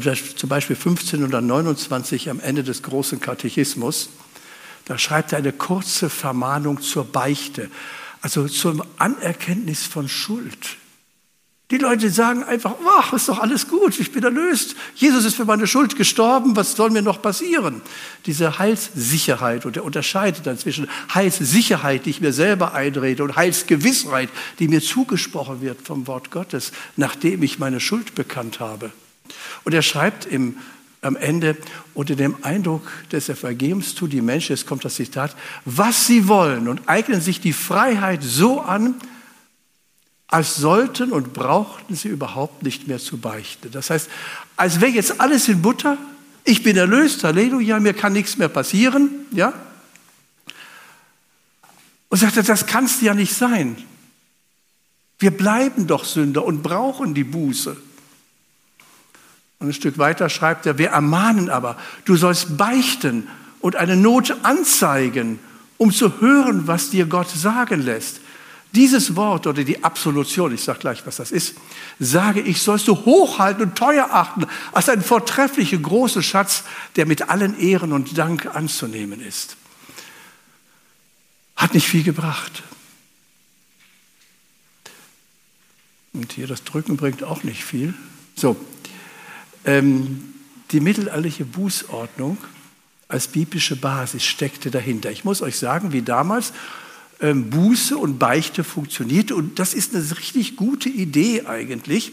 Zum 0.00 0.48
Beispiel 0.48 0.76
1529 0.76 2.30
am 2.30 2.40
Ende 2.40 2.64
des 2.64 2.82
großen 2.82 3.20
Katechismus, 3.20 4.08
da 4.86 4.96
schreibt 4.96 5.32
er 5.32 5.38
eine 5.38 5.52
kurze 5.52 6.08
Vermahnung 6.08 6.80
zur 6.80 7.04
Beichte, 7.04 7.70
also 8.20 8.48
zum 8.48 8.82
Anerkenntnis 8.98 9.84
von 9.84 10.08
Schuld. 10.08 10.76
Die 11.70 11.78
Leute 11.78 12.10
sagen 12.10 12.42
einfach, 12.44 12.74
ach, 12.98 13.14
ist 13.14 13.30
doch 13.30 13.38
alles 13.38 13.66
gut, 13.66 13.98
ich 13.98 14.12
bin 14.12 14.22
erlöst. 14.22 14.76
Jesus 14.94 15.24
ist 15.24 15.36
für 15.36 15.46
meine 15.46 15.66
Schuld 15.66 15.96
gestorben, 15.96 16.54
was 16.54 16.76
soll 16.76 16.90
mir 16.90 17.00
noch 17.00 17.22
passieren? 17.22 17.80
Diese 18.26 18.58
Heilssicherheit, 18.58 19.64
und 19.64 19.76
er 19.76 19.84
unterscheidet 19.84 20.46
dann 20.46 20.58
zwischen 20.58 20.86
Heilssicherheit, 21.14 22.04
die 22.04 22.10
ich 22.10 22.20
mir 22.20 22.34
selber 22.34 22.74
einrede, 22.74 23.24
und 23.24 23.36
Heilsgewissheit, 23.36 24.28
die 24.58 24.68
mir 24.68 24.82
zugesprochen 24.82 25.62
wird 25.62 25.80
vom 25.80 26.06
Wort 26.06 26.30
Gottes, 26.30 26.72
nachdem 26.96 27.42
ich 27.42 27.58
meine 27.58 27.80
Schuld 27.80 28.14
bekannt 28.14 28.60
habe. 28.60 28.92
Und 29.64 29.74
er 29.74 29.82
schreibt 29.82 30.26
im, 30.26 30.56
am 31.00 31.16
Ende, 31.16 31.56
unter 31.94 32.14
dem 32.14 32.36
Eindruck 32.42 32.90
des 33.10 33.28
Evangeliums 33.28 33.94
tun 33.94 34.10
die 34.10 34.20
Menschen, 34.20 34.54
es 34.54 34.66
kommt 34.66 34.84
das 34.84 34.94
Zitat, 34.94 35.36
was 35.64 36.06
sie 36.06 36.28
wollen 36.28 36.68
und 36.68 36.88
eignen 36.88 37.20
sich 37.20 37.40
die 37.40 37.52
Freiheit 37.52 38.22
so 38.22 38.60
an, 38.60 38.94
als 40.28 40.56
sollten 40.56 41.12
und 41.12 41.34
brauchten 41.34 41.94
sie 41.94 42.08
überhaupt 42.08 42.62
nicht 42.62 42.88
mehr 42.88 42.98
zu 42.98 43.18
beichten. 43.18 43.70
Das 43.70 43.90
heißt, 43.90 44.08
als 44.56 44.80
wäre 44.80 44.92
jetzt 44.92 45.20
alles 45.20 45.46
in 45.48 45.60
Butter, 45.60 45.98
ich 46.44 46.62
bin 46.62 46.76
erlöst, 46.76 47.22
Halleluja, 47.22 47.78
mir 47.80 47.92
kann 47.92 48.14
nichts 48.14 48.38
mehr 48.38 48.48
passieren, 48.48 49.10
ja? 49.30 49.52
Und 52.08 52.18
sagte, 52.18 52.42
das 52.42 52.66
kann 52.66 52.86
es 52.86 53.00
ja 53.00 53.14
nicht 53.14 53.34
sein. 53.34 53.76
Wir 55.18 55.30
bleiben 55.30 55.86
doch 55.86 56.04
Sünder 56.04 56.44
und 56.44 56.62
brauchen 56.62 57.14
die 57.14 57.24
Buße. 57.24 57.76
Und 59.62 59.68
ein 59.68 59.74
Stück 59.74 59.96
weiter 59.96 60.28
schreibt 60.28 60.66
er, 60.66 60.76
wir 60.76 60.88
ermahnen 60.88 61.48
aber, 61.48 61.76
du 62.04 62.16
sollst 62.16 62.56
beichten 62.56 63.28
und 63.60 63.76
eine 63.76 63.94
Not 63.94 64.34
anzeigen, 64.42 65.38
um 65.78 65.92
zu 65.92 66.20
hören, 66.20 66.66
was 66.66 66.90
dir 66.90 67.06
Gott 67.06 67.30
sagen 67.30 67.80
lässt. 67.80 68.20
Dieses 68.72 69.14
Wort 69.14 69.46
oder 69.46 69.62
die 69.62 69.84
Absolution, 69.84 70.52
ich 70.52 70.64
sage 70.64 70.80
gleich, 70.80 71.06
was 71.06 71.16
das 71.16 71.30
ist, 71.30 71.54
sage 72.00 72.40
ich, 72.40 72.60
sollst 72.60 72.88
du 72.88 72.96
hochhalten 73.04 73.62
und 73.62 73.76
teuer 73.76 74.08
achten 74.10 74.46
als 74.72 74.88
ein 74.88 75.00
vortrefflicher 75.00 75.78
großer 75.78 76.22
Schatz, 76.22 76.64
der 76.96 77.06
mit 77.06 77.28
allen 77.28 77.56
Ehren 77.56 77.92
und 77.92 78.18
Dank 78.18 78.56
anzunehmen 78.56 79.20
ist. 79.20 79.56
Hat 81.54 81.72
nicht 81.72 81.86
viel 81.86 82.02
gebracht. 82.02 82.64
Und 86.14 86.32
hier 86.32 86.48
das 86.48 86.64
Drücken 86.64 86.96
bringt 86.96 87.22
auch 87.22 87.44
nicht 87.44 87.62
viel. 87.62 87.94
So, 88.34 88.56
ähm, 89.64 90.34
die 90.70 90.80
mittelalterliche 90.80 91.44
Bußordnung 91.44 92.38
als 93.08 93.28
biblische 93.28 93.76
Basis 93.76 94.24
steckte 94.24 94.70
dahinter. 94.70 95.10
Ich 95.10 95.24
muss 95.24 95.42
euch 95.42 95.58
sagen, 95.58 95.92
wie 95.92 96.02
damals 96.02 96.52
ähm, 97.20 97.50
Buße 97.50 97.96
und 97.96 98.18
Beichte 98.18 98.64
funktioniert. 98.64 99.32
Und 99.32 99.58
das 99.58 99.74
ist 99.74 99.94
eine 99.94 100.18
richtig 100.18 100.56
gute 100.56 100.88
Idee 100.88 101.44
eigentlich, 101.46 102.12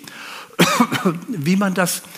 wie 1.27 1.55
man 1.55 1.73
das 1.73 1.97
ähm, 1.97 2.09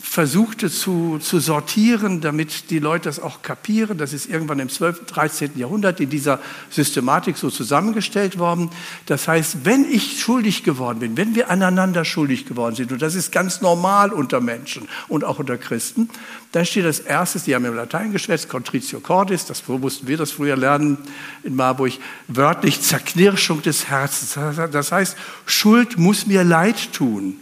versuchte 0.00 0.70
zu, 0.70 1.18
zu 1.18 1.38
sortieren, 1.38 2.22
damit 2.22 2.70
die 2.70 2.78
Leute 2.78 3.10
das 3.10 3.20
auch 3.20 3.42
kapieren. 3.42 3.98
Das 3.98 4.14
ist 4.14 4.26
irgendwann 4.26 4.58
im 4.58 4.70
12., 4.70 5.04
13. 5.06 5.50
Jahrhundert 5.56 6.00
in 6.00 6.08
dieser 6.08 6.40
Systematik 6.70 7.36
so 7.36 7.50
zusammengestellt 7.50 8.38
worden. 8.38 8.70
Das 9.06 9.28
heißt, 9.28 9.64
wenn 9.64 9.84
ich 9.84 10.18
schuldig 10.18 10.64
geworden 10.64 11.00
bin, 11.00 11.16
wenn 11.18 11.34
wir 11.34 11.50
aneinander 11.50 12.06
schuldig 12.06 12.46
geworden 12.46 12.74
sind, 12.74 12.90
und 12.90 13.02
das 13.02 13.14
ist 13.14 13.32
ganz 13.32 13.60
normal 13.60 14.12
unter 14.12 14.40
Menschen 14.40 14.88
und 15.08 15.24
auch 15.24 15.38
unter 15.38 15.58
Christen, 15.58 16.08
dann 16.52 16.64
steht 16.64 16.86
als 16.86 17.00
erstes, 17.00 17.44
die 17.44 17.54
haben 17.54 17.66
im 17.66 17.74
Latein 17.74 18.12
geschwätzt, 18.12 18.48
Contritio 18.48 19.00
Cordis, 19.00 19.44
das 19.44 19.66
mussten 19.68 20.06
wir 20.08 20.16
das 20.16 20.32
früher 20.32 20.56
lernen 20.56 20.96
in 21.42 21.54
Marburg, 21.54 21.92
wörtlich 22.28 22.80
Zerknirschung 22.80 23.60
des 23.60 23.88
Herzens. 23.88 24.38
Das 24.72 24.90
heißt, 24.90 25.16
Schuld 25.44 25.98
muss 25.98 26.26
mir 26.26 26.44
leid 26.44 26.92
tun. 26.94 27.36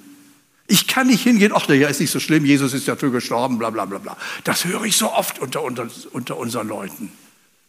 Ich 0.70 0.86
kann 0.86 1.08
nicht 1.08 1.24
hingehen, 1.24 1.50
ach, 1.52 1.68
ja, 1.68 1.88
ist 1.88 2.00
nicht 2.00 2.12
so 2.12 2.20
schlimm, 2.20 2.44
Jesus 2.44 2.72
ist 2.74 2.86
dafür 2.86 3.10
gestorben, 3.10 3.58
bla, 3.58 3.70
bla, 3.70 3.86
bla, 3.86 3.98
bla. 3.98 4.16
Das 4.44 4.64
höre 4.64 4.84
ich 4.84 4.96
so 4.96 5.12
oft 5.12 5.40
unter, 5.40 5.64
unter, 5.64 5.88
unter 6.12 6.36
unseren 6.36 6.68
Leuten. 6.68 7.10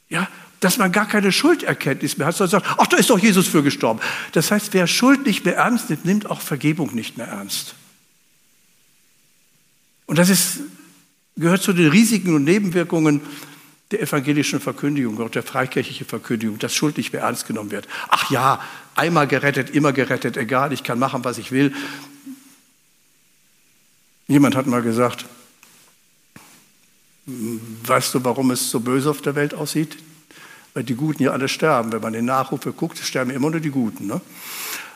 Ja, 0.08 0.28
dass 0.60 0.78
man 0.78 0.92
gar 0.92 1.08
keine 1.08 1.32
Schulderkenntnis 1.32 2.20
mehr 2.20 2.28
hat, 2.28 2.36
sondern 2.36 2.62
sagt, 2.62 2.76
ach, 2.78 2.86
da 2.86 2.98
ist 2.98 3.10
doch 3.10 3.18
Jesus 3.18 3.48
für 3.48 3.64
gestorben. 3.64 4.00
Das 4.34 4.52
heißt, 4.52 4.76
wer 4.76 4.86
Schuld 4.86 5.26
nicht 5.26 5.46
mehr 5.46 5.56
ernst 5.56 5.90
nimmt, 5.90 6.06
nimmt 6.06 6.30
auch 6.30 6.42
Vergebung 6.42 6.94
nicht 6.94 7.18
mehr 7.18 7.26
ernst. 7.26 7.74
Und 10.06 10.20
das 10.20 10.30
ist, 10.30 10.60
gehört 11.36 11.64
zu 11.64 11.74
den 11.74 11.90
Risiken 11.90 12.36
und 12.36 12.44
Nebenwirkungen 12.44 13.22
der 13.90 14.02
evangelischen 14.04 14.60
Verkündigung, 14.60 15.20
auch 15.22 15.30
der 15.30 15.42
freikirchlichen 15.42 16.06
Verkündigung, 16.06 16.60
dass 16.60 16.76
Schuld 16.76 16.98
nicht 16.98 17.14
mehr 17.14 17.24
ernst 17.24 17.48
genommen 17.48 17.72
wird. 17.72 17.88
Ach 18.10 18.30
ja, 18.30 18.62
einmal 18.94 19.26
gerettet, 19.26 19.72
immer 19.72 19.92
gerettet, 19.92 20.38
egal, 20.38 20.72
ich 20.72 20.84
kann 20.84 21.00
machen, 21.00 21.24
was 21.24 21.40
ich 21.40 21.52
will. 21.52 21.74
Jemand 24.32 24.56
hat 24.56 24.66
mal 24.66 24.82
gesagt, 24.82 25.26
weißt 27.26 28.14
du, 28.14 28.24
warum 28.24 28.52
es 28.52 28.72
so 28.72 28.80
böse 28.80 29.10
auf 29.10 29.22
der 29.22 29.36
Welt 29.36 29.54
aussieht? 29.54 29.98
Weil 30.74 30.86
die 30.86 30.96
Guten 30.96 31.24
ja 31.24 31.32
alle 31.32 31.50
sterben. 31.50 31.92
Wenn 31.92 32.02
man 32.02 32.14
in 32.14 32.24
Nachrufe 32.24 32.72
guckt, 32.72 32.98
sterben 32.98 33.32
immer 33.32 33.50
nur 33.50 33.60
die 33.60 33.72
Guten. 33.72 34.08
Ne? 34.08 34.22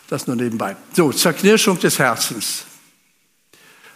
Das 0.07 0.25
nur 0.25 0.37
nebenbei. 0.37 0.77
So, 0.93 1.11
Zerknirschung 1.11 1.77
des 1.81 1.99
Herzens. 1.99 2.63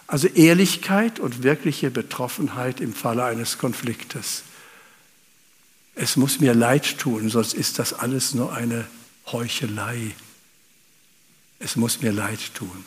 Also 0.08 0.28
Ehrlichkeit 0.28 1.22
und 1.22 1.42
wirkliche 1.42 1.90
Betroffenheit 1.90 2.82
im 2.82 2.94
Falle 2.94 3.24
eines 3.24 3.58
Konfliktes. 3.58 4.44
Es 5.96 6.18
muss 6.18 6.42
mir 6.42 6.54
leid 6.54 6.98
tun, 6.98 7.30
sonst 7.30 7.54
ist 7.54 7.80
das 7.80 7.94
alles 7.94 8.34
nur 8.34 8.52
eine 8.52 8.88
Heuchelei. 9.32 10.12
Es 11.60 11.78
muss 11.78 12.02
mir 12.02 12.12
leid 12.12 12.54
tun. 12.56 12.84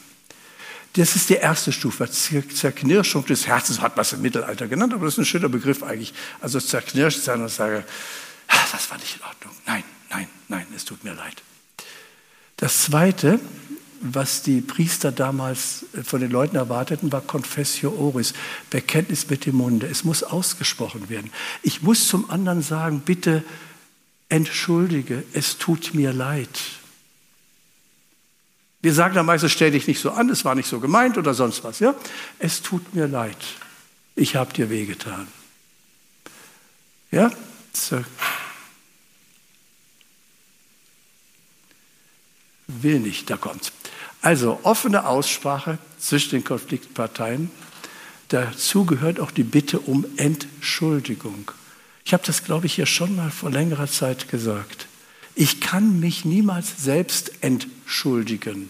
Das 0.95 1.17
ist 1.17 1.31
die 1.31 1.35
erste 1.35 1.73
Stufe, 1.73 2.11
Zerknirschung 2.11 3.25
des 3.25 3.47
Herzens, 3.47 3.81
hat 3.81 3.97
man 3.97 4.03
es 4.03 4.13
im 4.13 4.21
Mittelalter 4.21 4.69
genannt, 4.69 4.93
aber 4.93 5.07
das 5.07 5.15
ist 5.15 5.19
ein 5.19 5.25
schöner 5.25 5.49
Begriff 5.49 5.83
eigentlich. 5.83 6.13
Also 6.41 6.61
zerknirscht 6.61 7.21
sein 7.21 7.41
und 7.41 7.49
sage, 7.49 7.85
das 8.73 8.91
war 8.91 8.99
nicht 8.99 9.17
in 9.17 9.23
Ordnung. 9.23 9.53
Nein, 9.67 9.85
nein, 10.11 10.29
nein, 10.49 10.67
es 10.77 10.85
tut 10.85 11.03
mir 11.03 11.15
leid. 11.15 11.43
Das 12.59 12.83
Zweite, 12.83 13.41
was 14.03 14.43
die 14.43 14.61
Priester 14.61 15.13
damals 15.13 15.87
äh, 15.95 16.03
von 16.03 16.21
den 16.21 16.31
Leuten 16.31 16.57
erwarteten, 16.57 17.11
war 17.11 17.23
Confessio 17.23 17.91
Oris, 17.93 18.35
Bekenntnis 18.69 19.31
mit 19.31 19.47
dem 19.47 19.57
Munde. 19.57 19.87
Es 19.87 20.05
muss 20.05 20.23
ausgesprochen 20.23 21.09
werden. 21.09 21.31
Ich 21.63 21.83
muss 21.83 22.09
zum 22.09 22.31
anderen 22.31 22.63
sagen, 22.63 23.01
bitte 23.01 23.43
entschuldige, 24.29 25.25
es 25.33 25.59
tut 25.59 25.95
mir 25.95 26.13
leid. 26.13 26.49
Wir 28.83 28.93
sagen 28.93 29.15
dann 29.15 29.27
meistens, 29.27 29.53
stell 29.53 29.71
dich 29.71 29.87
nicht 29.87 30.01
so 30.01 30.11
an, 30.11 30.29
es 30.29 30.45
war 30.45 30.57
nicht 30.57 30.69
so 30.69 30.81
gemeint 30.81 31.17
oder 31.17 31.35
sonst 31.35 31.63
was. 31.63 31.79
Ja? 31.79 31.95
Es 32.41 32.63
tut 32.63 32.95
mir 32.95 33.07
leid, 33.07 33.37
ich 34.17 34.35
habe 34.35 34.53
dir 34.53 34.69
wehgetan. 34.69 35.29
Ja? 37.13 37.31
So. 37.73 38.05
Will 42.67 42.99
nicht, 42.99 43.31
da 43.31 43.37
kommt's. 43.37 43.71
Also 44.21 44.61
offene 44.65 45.07
Aussprache 45.07 45.79
zwischen 45.99 46.31
den 46.31 46.45
Konfliktparteien. 46.45 47.51
Dazu 48.29 48.85
gehört 48.85 49.21
auch 49.21 49.31
die 49.31 49.43
Bitte 49.45 49.79
um 49.79 50.07
Entschuldigung. 50.17 51.51
Ich 52.05 52.13
habe 52.13 52.25
das, 52.27 52.45
glaube 52.45 52.67
ich, 52.67 52.75
hier 52.75 52.87
schon 52.87 53.15
mal 53.15 53.31
vor 53.31 53.51
längerer 53.51 53.87
Zeit 53.87 54.29
gesagt. 54.29 54.87
Ich 55.35 55.61
kann 55.61 56.01
mich 56.01 56.25
niemals 56.25 56.83
selbst 56.83 57.33
entschuldigen. 57.41 58.69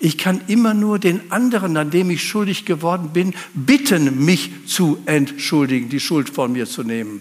Ich 0.00 0.16
kann 0.16 0.40
immer 0.46 0.74
nur 0.74 0.98
den 0.98 1.32
anderen, 1.32 1.76
an 1.76 1.90
dem 1.90 2.10
ich 2.10 2.22
schuldig 2.22 2.64
geworden 2.64 3.10
bin, 3.12 3.34
bitten, 3.54 4.24
mich 4.24 4.50
zu 4.66 4.98
entschuldigen, 5.06 5.88
die 5.88 6.00
Schuld 6.00 6.30
von 6.30 6.52
mir 6.52 6.66
zu 6.66 6.84
nehmen. 6.84 7.20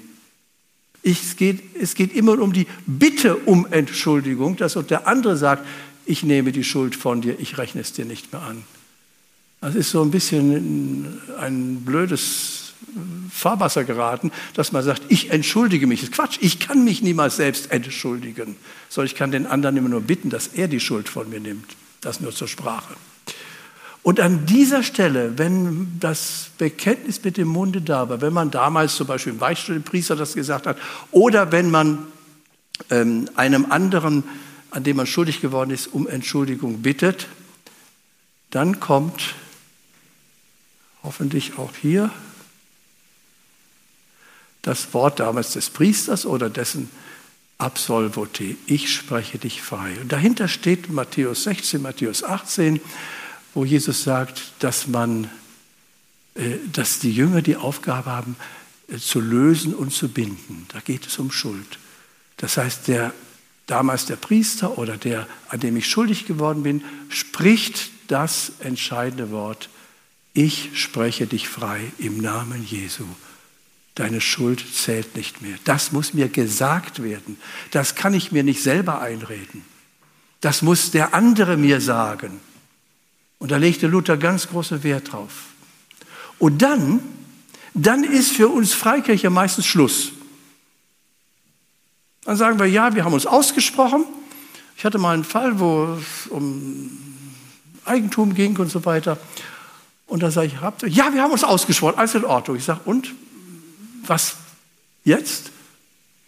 es, 1.03 1.35
geht, 1.35 1.75
es 1.75 1.95
geht 1.95 2.13
immer 2.13 2.39
um 2.39 2.53
die 2.53 2.67
Bitte 2.85 3.35
um 3.35 3.65
Entschuldigung, 3.71 4.57
dass 4.57 4.73
der 4.87 5.07
andere 5.07 5.37
sagt, 5.37 5.65
ich 6.05 6.23
nehme 6.23 6.51
die 6.51 6.63
Schuld 6.63 6.95
von 6.95 7.21
dir, 7.21 7.39
ich 7.39 7.57
rechne 7.57 7.81
es 7.81 7.93
dir 7.93 8.05
nicht 8.05 8.31
mehr 8.31 8.41
an. 8.41 8.63
Das 9.61 9.75
ist 9.75 9.89
so 9.89 10.03
ein 10.03 10.11
bisschen 10.11 11.19
ein 11.39 11.81
blödes 11.83 12.56
Fahrwasser 13.31 13.83
geraten, 13.83 14.31
dass 14.53 14.71
man 14.71 14.83
sagt, 14.83 15.03
ich 15.09 15.31
entschuldige 15.31 15.87
mich. 15.87 16.01
Das 16.01 16.09
ist 16.09 16.15
Quatsch, 16.15 16.37
ich 16.41 16.59
kann 16.59 16.83
mich 16.83 17.01
niemals 17.01 17.35
selbst 17.35 17.71
entschuldigen, 17.71 18.55
sondern 18.89 19.07
ich 19.07 19.15
kann 19.15 19.31
den 19.31 19.45
anderen 19.45 19.77
immer 19.77 19.89
nur 19.89 20.01
bitten, 20.01 20.29
dass 20.29 20.47
er 20.47 20.67
die 20.67 20.79
Schuld 20.79 21.09
von 21.09 21.29
mir 21.29 21.39
nimmt. 21.39 21.75
Das 22.01 22.19
nur 22.19 22.33
zur 22.33 22.47
Sprache. 22.47 22.95
Und 24.03 24.19
an 24.19 24.45
dieser 24.45 24.83
Stelle, 24.83 25.37
wenn 25.37 25.99
das 25.99 26.51
Bekenntnis 26.57 27.23
mit 27.23 27.35
dem 27.35 27.49
Munde 27.49 27.81
da 27.81 28.07
war, 28.07 28.21
wenn 28.21 28.31
man 28.31 28.51
damals 28.51 28.95
zum 28.95 29.07
Beispiel 29.07 29.33
im 29.33 29.41
Weichstuhlpriester 29.41 30.15
das 30.15 30.33
gesagt 30.33 30.65
hat, 30.65 30.77
oder 31.11 31.51
wenn 31.51 31.69
man 31.69 32.07
ähm, 32.89 33.29
einem 33.35 33.69
anderen, 33.69 34.23
an 34.71 34.83
dem 34.83 34.97
man 34.97 35.07
schuldig 35.07 35.41
geworden 35.41 35.71
ist, 35.71 35.87
um 35.87 36.07
Entschuldigung 36.07 36.81
bittet, 36.81 37.27
dann 38.49 38.79
kommt 38.79 39.35
hoffentlich 41.03 41.57
auch 41.57 41.71
hier 41.81 42.09
das 44.67 44.93
Wort 44.93 45.21
damals 45.21 45.53
des 45.53 45.69
Priesters 45.69 46.25
oder 46.25 46.49
dessen 46.49 46.89
Absolvote. 47.57 48.55
Ich 48.67 48.93
spreche 48.93 49.39
dich 49.39 49.61
frei. 49.61 49.95
Und 50.01 50.11
dahinter 50.11 50.47
steht 50.47 50.91
Matthäus 50.91 51.43
16, 51.45 51.81
Matthäus 51.81 52.23
18, 52.23 52.81
wo 53.53 53.63
Jesus 53.63 54.03
sagt, 54.03 54.41
dass 54.59 54.87
man, 54.87 55.29
äh, 56.35 56.57
dass 56.71 56.99
die 56.99 57.11
Jünger 57.11 57.41
die 57.41 57.55
Aufgabe 57.55 58.11
haben, 58.11 58.35
äh, 58.89 58.97
zu 58.97 59.21
lösen 59.21 59.73
und 59.73 59.93
zu 59.93 60.09
binden. 60.09 60.65
Da 60.67 60.81
geht 60.81 61.07
es 61.07 61.17
um 61.17 61.31
Schuld. 61.31 61.79
Das 62.35 62.57
heißt, 62.57 62.89
der 62.89 63.13
damals 63.67 64.05
der 64.05 64.17
Priester 64.17 64.77
oder 64.77 64.97
der, 64.97 65.27
an 65.47 65.61
dem 65.61 65.77
ich 65.77 65.87
schuldig 65.87 66.25
geworden 66.27 66.63
bin, 66.63 66.83
spricht 67.09 67.89
das 68.07 68.51
entscheidende 68.59 69.31
Wort. 69.31 69.69
Ich 70.33 70.71
spreche 70.73 71.25
dich 71.25 71.47
frei 71.47 71.79
im 71.97 72.17
Namen 72.17 72.63
Jesu. 72.63 73.05
Deine 73.97 74.21
Schuld 74.21 74.63
zählt 74.75 75.15
nicht 75.15 75.41
mehr. 75.41 75.57
Das 75.63 75.91
muss 75.91 76.13
mir 76.13 76.29
gesagt 76.29 77.01
werden. 77.01 77.39
Das 77.71 77.95
kann 77.95 78.13
ich 78.13 78.31
mir 78.31 78.43
nicht 78.43 78.61
selber 78.61 79.01
einreden. 79.01 79.65
Das 80.39 80.61
muss 80.61 80.91
der 80.91 81.15
andere 81.15 81.57
mir 81.57 81.81
sagen. 81.81 82.39
Und 83.39 83.49
da 83.49 83.57
legte 83.57 83.87
Luther 83.87 84.15
ganz 84.15 84.49
großen 84.49 84.83
Wert 84.83 85.11
drauf. 85.11 85.31
Und 86.37 86.61
dann, 86.61 86.99
dann 87.73 88.03
ist 88.03 88.33
für 88.33 88.49
uns 88.49 88.71
Freikirche 88.71 89.31
meistens 89.31 89.65
Schluss. 89.65 90.11
Dann 92.23 92.37
sagen 92.37 92.59
wir, 92.59 92.67
ja, 92.67 92.93
wir 92.93 93.03
haben 93.03 93.13
uns 93.13 93.25
ausgesprochen. 93.25 94.05
Ich 94.77 94.85
hatte 94.85 94.99
mal 94.99 95.15
einen 95.15 95.23
Fall, 95.23 95.59
wo 95.59 95.97
es 95.99 96.27
um 96.29 96.91
Eigentum 97.83 98.35
ging 98.35 98.55
und 98.57 98.69
so 98.69 98.85
weiter. 98.85 99.17
Und 100.05 100.21
da 100.21 100.29
sage 100.29 100.51
ich, 100.53 100.93
ja, 100.93 101.11
wir 101.15 101.23
haben 101.23 101.31
uns 101.31 101.43
ausgesprochen, 101.43 101.97
alles 101.97 102.13
in 102.13 102.25
Ordnung. 102.25 102.57
Ich 102.57 102.63
sage, 102.63 102.81
und 102.85 103.15
was 104.09 104.35
jetzt? 105.03 105.51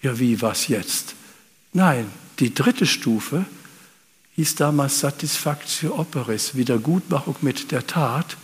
Ja, 0.01 0.17
wie 0.19 0.41
was 0.41 0.67
jetzt? 0.67 1.15
Nein, 1.73 2.09
die 2.39 2.53
dritte 2.53 2.85
Stufe 2.85 3.45
hieß 4.35 4.55
damals 4.55 4.99
Satisfactio 4.99 5.99
operis, 5.99 6.55
Wiedergutmachung 6.55 7.35
mit 7.41 7.71
der 7.71 7.85
Tat. 7.85 8.37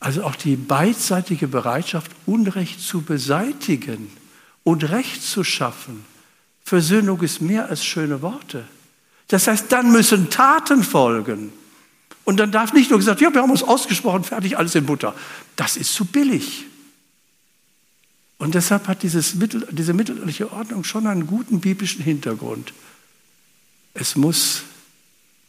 Also 0.00 0.24
auch 0.24 0.36
die 0.36 0.56
beidseitige 0.56 1.48
Bereitschaft, 1.48 2.10
Unrecht 2.26 2.80
zu 2.80 3.02
beseitigen 3.02 4.10
und 4.64 4.90
Recht 4.90 5.22
zu 5.22 5.44
schaffen. 5.44 6.04
Versöhnung 6.64 7.22
ist 7.22 7.40
mehr 7.40 7.68
als 7.68 7.84
schöne 7.84 8.20
Worte. 8.22 8.64
Das 9.28 9.46
heißt, 9.46 9.72
dann 9.72 9.92
müssen 9.92 10.28
Taten 10.28 10.82
folgen. 10.82 11.52
Und 12.24 12.36
dann 12.38 12.52
darf 12.52 12.72
nicht 12.72 12.90
nur 12.90 12.98
gesagt, 12.98 13.20
ja, 13.20 13.32
wir 13.32 13.42
haben 13.42 13.50
uns 13.50 13.62
ausgesprochen, 13.62 14.24
fertig, 14.24 14.58
alles 14.58 14.74
in 14.74 14.86
Butter. 14.86 15.14
Das 15.56 15.76
ist 15.76 15.94
zu 15.94 16.04
billig. 16.04 16.66
Und 18.42 18.56
deshalb 18.56 18.88
hat 18.88 19.04
dieses 19.04 19.36
Mittel, 19.36 19.68
diese 19.70 19.92
mittelalterliche 19.92 20.50
Ordnung 20.50 20.82
schon 20.82 21.06
einen 21.06 21.28
guten 21.28 21.60
biblischen 21.60 22.02
Hintergrund. 22.02 22.72
Es 23.94 24.16
muss, 24.16 24.62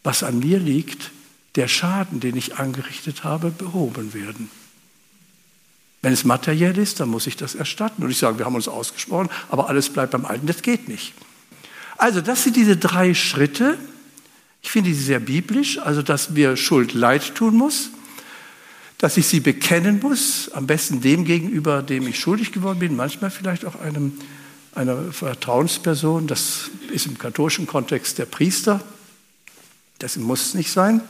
was 0.04 0.22
an 0.22 0.38
mir 0.38 0.60
liegt, 0.60 1.10
der 1.56 1.68
Schaden, 1.68 2.20
den 2.20 2.38
ich 2.38 2.58
angerichtet 2.58 3.24
habe, 3.24 3.50
behoben 3.50 4.14
werden. 4.14 4.52
Wenn 6.04 6.14
es 6.14 6.24
materiell 6.24 6.78
ist, 6.78 7.00
dann 7.00 7.10
muss 7.10 7.26
ich 7.26 7.36
das 7.36 7.56
erstatten. 7.56 8.04
Und 8.04 8.12
ich 8.12 8.20
sage, 8.20 8.38
wir 8.38 8.46
haben 8.46 8.54
uns 8.54 8.68
ausgesprochen, 8.68 9.32
aber 9.50 9.70
alles 9.70 9.90
bleibt 9.90 10.12
beim 10.12 10.26
Alten, 10.26 10.46
das 10.46 10.62
geht 10.62 10.88
nicht. 10.88 11.16
Also 11.98 12.22
das 12.22 12.44
sind 12.44 12.56
diese 12.56 12.78
drei 12.78 13.16
Schritte, 13.16 13.80
ich 14.62 14.70
finde 14.70 14.94
sie 14.94 15.04
sehr 15.04 15.20
biblisch, 15.20 15.80
also 15.80 16.04
dass 16.04 16.30
mir 16.30 16.56
Schuld 16.58 16.94
leid 16.94 17.34
tun 17.34 17.56
muss, 17.56 17.90
dass 18.98 19.18
ich 19.18 19.28
sie 19.28 19.40
bekennen 19.40 20.00
muss, 20.00 20.50
am 20.54 20.68
besten 20.68 21.02
dem 21.02 21.26
gegenüber, 21.26 21.82
dem 21.82 22.08
ich 22.08 22.20
schuldig 22.20 22.52
geworden 22.52 22.80
bin, 22.80 22.96
manchmal 22.96 23.32
vielleicht 23.32 23.66
auch 23.66 23.76
einem, 23.76 24.14
einer 24.74 25.12
Vertrauensperson, 25.12 26.28
das 26.28 26.70
ist 26.92 27.06
im 27.06 27.18
katholischen 27.18 27.68
Kontext 27.68 28.18
der 28.18 28.26
Priester, 28.26 28.82
das 30.00 30.18
muss 30.18 30.54
nicht 30.54 30.72
sein. 30.72 31.02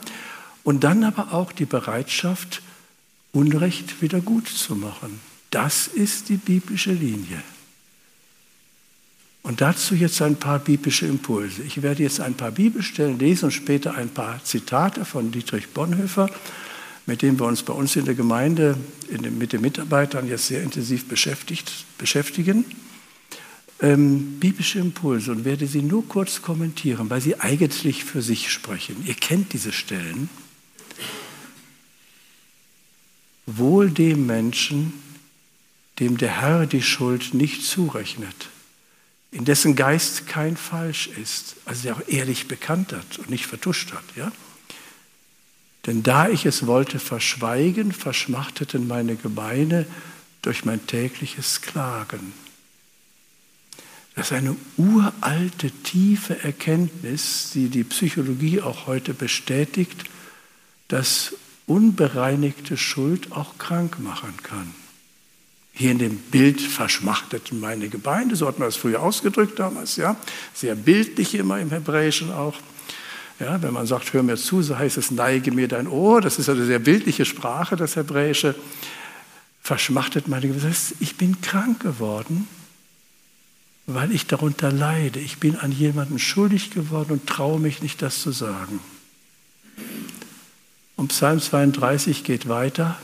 Und 0.62 0.84
dann 0.84 1.04
aber 1.04 1.32
auch 1.32 1.52
die 1.52 1.66
Bereitschaft, 1.66 2.62
Unrecht 3.32 4.00
wieder 4.00 4.20
gut 4.20 4.48
zu 4.48 4.76
machen. 4.76 5.20
Das 5.50 5.88
ist 5.88 6.28
die 6.28 6.36
biblische 6.36 6.92
Linie. 6.92 7.42
Und 9.42 9.60
dazu 9.60 9.94
jetzt 9.94 10.22
ein 10.22 10.36
paar 10.36 10.58
biblische 10.58 11.06
Impulse. 11.06 11.62
Ich 11.62 11.82
werde 11.82 12.02
jetzt 12.02 12.20
ein 12.20 12.34
paar 12.34 12.50
Bibelstellen 12.50 13.18
lesen 13.18 13.46
und 13.46 13.50
später 13.50 13.94
ein 13.94 14.08
paar 14.08 14.42
Zitate 14.42 15.04
von 15.04 15.32
Dietrich 15.32 15.68
Bonhoeffer, 15.68 16.30
mit 17.06 17.22
dem 17.22 17.38
wir 17.38 17.46
uns 17.46 17.62
bei 17.62 17.72
uns 17.72 17.96
in 17.96 18.04
der 18.04 18.14
Gemeinde 18.14 18.76
in 19.08 19.38
mit 19.38 19.52
den 19.52 19.60
Mitarbeitern 19.60 20.26
jetzt 20.28 20.46
sehr 20.46 20.62
intensiv 20.62 21.06
beschäftigen. 21.08 22.64
Ähm, 23.80 24.38
biblische 24.38 24.78
Impulse 24.78 25.32
und 25.32 25.44
werde 25.44 25.66
sie 25.66 25.82
nur 25.82 26.06
kurz 26.08 26.42
kommentieren, 26.42 27.10
weil 27.10 27.20
sie 27.20 27.40
eigentlich 27.40 28.04
für 28.04 28.22
sich 28.22 28.50
sprechen. 28.50 29.04
Ihr 29.06 29.14
kennt 29.14 29.52
diese 29.52 29.72
Stellen. 29.72 30.30
Wohl 33.46 33.90
dem 33.90 34.26
Menschen, 34.26 34.94
dem 35.98 36.16
der 36.16 36.40
Herr 36.40 36.66
die 36.66 36.82
Schuld 36.82 37.34
nicht 37.34 37.64
zurechnet 37.64 38.48
in 39.34 39.44
dessen 39.44 39.74
Geist 39.74 40.28
kein 40.28 40.56
Falsch 40.56 41.08
ist, 41.08 41.56
also 41.64 41.82
der 41.82 41.96
auch 41.96 42.02
ehrlich 42.06 42.46
bekannt 42.46 42.92
hat 42.92 43.18
und 43.18 43.30
nicht 43.30 43.46
vertuscht 43.46 43.92
hat. 43.92 44.04
Ja? 44.14 44.30
Denn 45.86 46.02
da 46.02 46.28
ich 46.28 46.46
es 46.46 46.66
wollte 46.66 46.98
verschweigen, 46.98 47.92
verschmachteten 47.92 48.86
meine 48.86 49.16
Gebeine 49.16 49.86
durch 50.42 50.64
mein 50.64 50.86
tägliches 50.86 51.60
Klagen. 51.60 52.32
Das 54.14 54.26
ist 54.26 54.32
eine 54.32 54.56
uralte, 54.76 55.70
tiefe 55.70 56.42
Erkenntnis, 56.42 57.50
die 57.52 57.68
die 57.68 57.84
Psychologie 57.84 58.60
auch 58.60 58.86
heute 58.86 59.12
bestätigt, 59.12 60.04
dass 60.88 61.34
unbereinigte 61.66 62.76
Schuld 62.76 63.32
auch 63.32 63.58
krank 63.58 63.98
machen 63.98 64.34
kann 64.42 64.74
hier 65.74 65.90
in 65.90 65.98
dem 65.98 66.16
Bild 66.16 66.60
verschmachteten 66.60 67.58
meine 67.58 67.88
Gebeine, 67.88 68.36
so 68.36 68.46
hat 68.46 68.60
man 68.60 68.68
das 68.68 68.76
früher 68.76 69.02
ausgedrückt 69.02 69.58
damals, 69.58 69.96
ja, 69.96 70.16
sehr 70.54 70.76
bildlich 70.76 71.34
immer 71.34 71.58
im 71.58 71.70
Hebräischen 71.70 72.32
auch. 72.32 72.54
Ja, 73.40 73.60
wenn 73.62 73.72
man 73.72 73.86
sagt, 73.86 74.12
hör 74.12 74.22
mir 74.22 74.36
zu, 74.36 74.62
so 74.62 74.78
heißt 74.78 74.96
es, 74.96 75.10
neige 75.10 75.50
mir 75.50 75.66
dein 75.66 75.88
Ohr, 75.88 76.20
das 76.20 76.38
ist 76.38 76.48
eine 76.48 76.64
sehr 76.64 76.78
bildliche 76.78 77.24
Sprache, 77.24 77.76
das 77.76 77.96
Hebräische. 77.96 78.54
Verschmachtet 79.60 80.28
meine 80.28 80.54
heißt, 80.62 80.96
ich 81.00 81.16
bin 81.16 81.40
krank 81.40 81.80
geworden, 81.80 82.46
weil 83.86 84.12
ich 84.12 84.26
darunter 84.26 84.70
leide. 84.70 85.18
Ich 85.18 85.38
bin 85.38 85.56
an 85.56 85.72
jemanden 85.72 86.18
schuldig 86.18 86.70
geworden 86.70 87.12
und 87.12 87.26
traue 87.26 87.58
mich 87.58 87.82
nicht, 87.82 88.02
das 88.02 88.20
zu 88.20 88.30
sagen. 88.30 88.78
Und 90.96 91.08
Psalm 91.08 91.40
32 91.40 92.24
geht 92.24 92.48
weiter. 92.48 92.98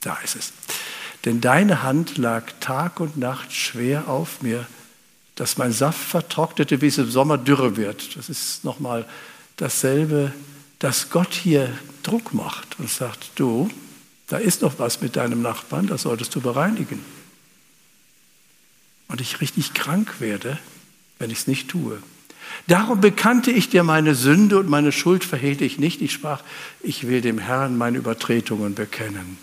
Da 0.00 0.16
ist 0.24 0.36
es. 0.36 0.52
Denn 1.24 1.40
deine 1.40 1.82
Hand 1.82 2.18
lag 2.18 2.44
Tag 2.60 2.98
und 2.98 3.16
Nacht 3.16 3.52
schwer 3.52 4.08
auf 4.08 4.42
mir, 4.42 4.66
dass 5.42 5.58
mein 5.58 5.72
Saft 5.72 5.98
vertrocknete, 5.98 6.80
wie 6.82 6.86
es 6.86 6.98
im 6.98 7.10
Sommer 7.10 7.36
dürre 7.36 7.76
wird. 7.76 8.16
Das 8.16 8.28
ist 8.28 8.62
nochmal 8.62 9.08
dasselbe, 9.56 10.30
dass 10.78 11.10
Gott 11.10 11.34
hier 11.34 11.68
Druck 12.04 12.32
macht 12.32 12.78
und 12.78 12.88
sagt, 12.88 13.32
du, 13.34 13.68
da 14.28 14.36
ist 14.36 14.62
noch 14.62 14.78
was 14.78 15.00
mit 15.00 15.16
deinem 15.16 15.42
Nachbarn, 15.42 15.88
das 15.88 16.02
solltest 16.02 16.32
du 16.36 16.40
bereinigen. 16.40 17.04
Und 19.08 19.20
ich 19.20 19.40
richtig 19.40 19.74
krank 19.74 20.20
werde, 20.20 20.60
wenn 21.18 21.30
ich 21.30 21.38
es 21.38 21.46
nicht 21.48 21.68
tue. 21.68 22.00
Darum 22.68 23.00
bekannte 23.00 23.50
ich 23.50 23.68
dir 23.68 23.82
meine 23.82 24.14
Sünde 24.14 24.60
und 24.60 24.68
meine 24.68 24.92
Schuld 24.92 25.24
verhehlte 25.24 25.64
ich 25.64 25.76
nicht. 25.76 26.02
Ich 26.02 26.12
sprach, 26.12 26.44
ich 26.82 27.08
will 27.08 27.20
dem 27.20 27.38
Herrn 27.38 27.76
meine 27.76 27.98
Übertretungen 27.98 28.76
bekennen. 28.76 29.38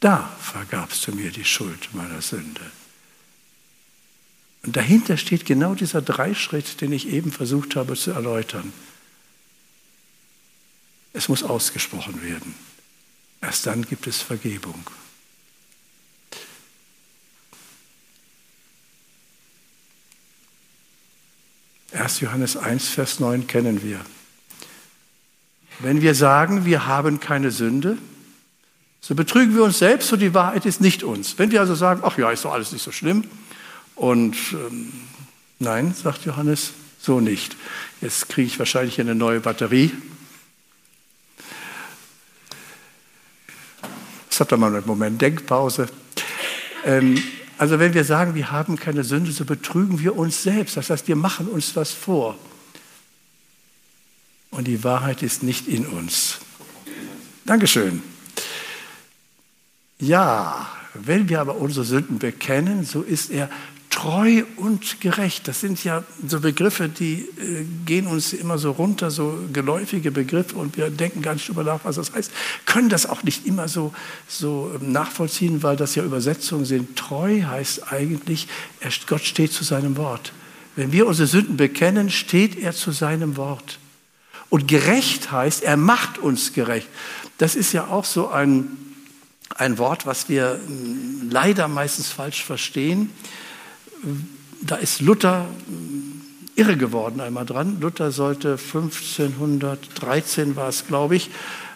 Da 0.00 0.28
vergabst 0.40 1.06
du 1.06 1.12
mir 1.14 1.30
die 1.30 1.44
Schuld 1.44 1.90
meiner 1.92 2.22
Sünde. 2.22 2.72
Und 4.64 4.76
dahinter 4.76 5.16
steht 5.16 5.44
genau 5.44 5.74
dieser 5.74 6.02
Dreischritt, 6.02 6.80
den 6.80 6.92
ich 6.92 7.08
eben 7.08 7.32
versucht 7.32 7.74
habe 7.74 7.96
zu 7.96 8.12
erläutern. 8.12 8.72
Es 11.12 11.28
muss 11.28 11.42
ausgesprochen 11.42 12.22
werden. 12.22 12.54
Erst 13.40 13.66
dann 13.66 13.82
gibt 13.84 14.06
es 14.06 14.22
Vergebung. 14.22 14.86
Erst 21.90 22.20
Johannes 22.20 22.56
1, 22.56 22.88
Vers 22.88 23.20
9 23.20 23.46
kennen 23.46 23.82
wir. 23.82 24.00
Wenn 25.80 26.00
wir 26.00 26.14
sagen, 26.14 26.64
wir 26.64 26.86
haben 26.86 27.20
keine 27.20 27.50
Sünde, 27.50 27.98
so 29.00 29.14
betrügen 29.16 29.54
wir 29.54 29.64
uns 29.64 29.80
selbst 29.80 30.12
und 30.12 30.20
die 30.20 30.32
Wahrheit 30.32 30.64
ist 30.64 30.80
nicht 30.80 31.02
uns. 31.02 31.38
Wenn 31.38 31.50
wir 31.50 31.60
also 31.60 31.74
sagen, 31.74 32.02
ach 32.04 32.16
ja, 32.16 32.30
ist 32.30 32.44
doch 32.44 32.52
alles 32.52 32.72
nicht 32.72 32.82
so 32.82 32.92
schlimm, 32.92 33.24
und 33.94 34.36
ähm, 34.52 34.92
nein, 35.58 35.94
sagt 35.94 36.24
Johannes, 36.24 36.72
so 36.98 37.20
nicht. 37.20 37.56
Jetzt 38.00 38.28
kriege 38.28 38.46
ich 38.46 38.58
wahrscheinlich 38.58 39.00
eine 39.00 39.14
neue 39.14 39.40
Batterie. 39.40 39.92
Das 44.28 44.40
habt 44.40 44.52
ihr 44.52 44.56
mal 44.56 44.74
einen 44.74 44.86
Moment 44.86 45.20
Denkpause. 45.20 45.88
Ähm, 46.84 47.22
also 47.58 47.78
wenn 47.78 47.94
wir 47.94 48.04
sagen, 48.04 48.34
wir 48.34 48.50
haben 48.50 48.76
keine 48.76 49.04
Sünde, 49.04 49.30
so 49.30 49.44
betrügen 49.44 50.00
wir 50.00 50.16
uns 50.16 50.42
selbst. 50.42 50.76
Das 50.76 50.90
heißt, 50.90 51.06
wir 51.06 51.16
machen 51.16 51.48
uns 51.48 51.76
was 51.76 51.92
vor 51.92 52.36
und 54.50 54.68
die 54.68 54.84
Wahrheit 54.84 55.22
ist 55.22 55.42
nicht 55.42 55.66
in 55.66 55.86
uns. 55.86 56.38
Dankeschön. 57.44 58.02
Ja, 59.98 60.68
wenn 60.94 61.28
wir 61.28 61.40
aber 61.40 61.56
unsere 61.56 61.84
Sünden 61.84 62.18
bekennen, 62.18 62.84
so 62.84 63.02
ist 63.02 63.30
er 63.30 63.48
treu 63.92 64.42
und 64.56 65.00
gerecht. 65.00 65.46
Das 65.46 65.60
sind 65.60 65.84
ja 65.84 66.02
so 66.26 66.40
Begriffe, 66.40 66.88
die 66.88 67.20
äh, 67.20 67.64
gehen 67.84 68.06
uns 68.06 68.32
immer 68.32 68.58
so 68.58 68.72
runter, 68.72 69.10
so 69.10 69.38
geläufige 69.52 70.10
Begriffe 70.10 70.56
und 70.56 70.76
wir 70.76 70.90
denken 70.90 71.22
gar 71.22 71.34
nicht 71.34 71.46
darüber 71.46 71.62
nach, 71.62 71.80
was 71.84 71.96
das 71.96 72.12
heißt. 72.12 72.32
Können 72.64 72.88
das 72.88 73.06
auch 73.06 73.22
nicht 73.22 73.46
immer 73.46 73.68
so, 73.68 73.94
so 74.26 74.72
ähm, 74.80 74.92
nachvollziehen, 74.92 75.62
weil 75.62 75.76
das 75.76 75.94
ja 75.94 76.02
Übersetzungen 76.02 76.64
sind. 76.64 76.96
Treu 76.96 77.42
heißt 77.42 77.92
eigentlich, 77.92 78.48
Gott 79.06 79.22
steht 79.22 79.52
zu 79.52 79.62
seinem 79.62 79.96
Wort. 79.98 80.32
Wenn 80.74 80.90
wir 80.90 81.06
unsere 81.06 81.28
Sünden 81.28 81.58
bekennen, 81.58 82.10
steht 82.10 82.58
er 82.58 82.72
zu 82.72 82.92
seinem 82.92 83.36
Wort. 83.36 83.78
Und 84.48 84.68
gerecht 84.68 85.30
heißt, 85.30 85.62
er 85.62 85.76
macht 85.76 86.18
uns 86.18 86.54
gerecht. 86.54 86.88
Das 87.36 87.54
ist 87.54 87.72
ja 87.72 87.88
auch 87.88 88.06
so 88.06 88.28
ein, 88.28 88.68
ein 89.54 89.76
Wort, 89.76 90.06
was 90.06 90.30
wir 90.30 90.58
hm, 90.66 91.28
leider 91.30 91.68
meistens 91.68 92.08
falsch 92.08 92.42
verstehen. 92.42 93.10
Da 94.60 94.76
ist 94.76 95.00
Luther 95.00 95.48
hm, 95.66 96.20
irre 96.54 96.76
geworden 96.76 97.20
einmal 97.20 97.46
dran. 97.46 97.78
Luther 97.80 98.12
sollte 98.12 98.52
1513 98.52 100.56
war 100.56 100.68
es, 100.68 100.86
glaube 100.86 101.16
ich, 101.16 101.30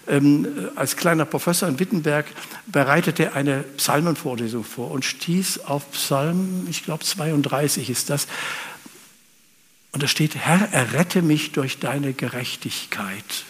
ähm, 0.09 0.71
als 0.77 0.97
kleiner 0.97 1.25
Professor 1.25 1.69
in 1.69 1.81
Wittenberg 1.81 2.27
bereitete 2.67 3.25
er 3.25 3.35
eine 3.35 3.65
Psalmenvorlesung 3.77 4.63
vor 4.63 4.91
und 4.91 5.05
stieß 5.05 5.65
auf 5.65 5.91
Psalm, 5.93 6.67
ich 6.71 6.85
glaube 6.85 7.05
32 7.05 7.91
ist 7.91 8.11
das, 8.11 8.29
und 9.93 10.03
da 10.03 10.09
steht, 10.09 10.37
Herr, 10.37 10.73
errette 10.73 11.23
mich 11.23 11.53
durch 11.53 11.79
deine 11.79 12.13
Gerechtigkeit. 12.13 13.45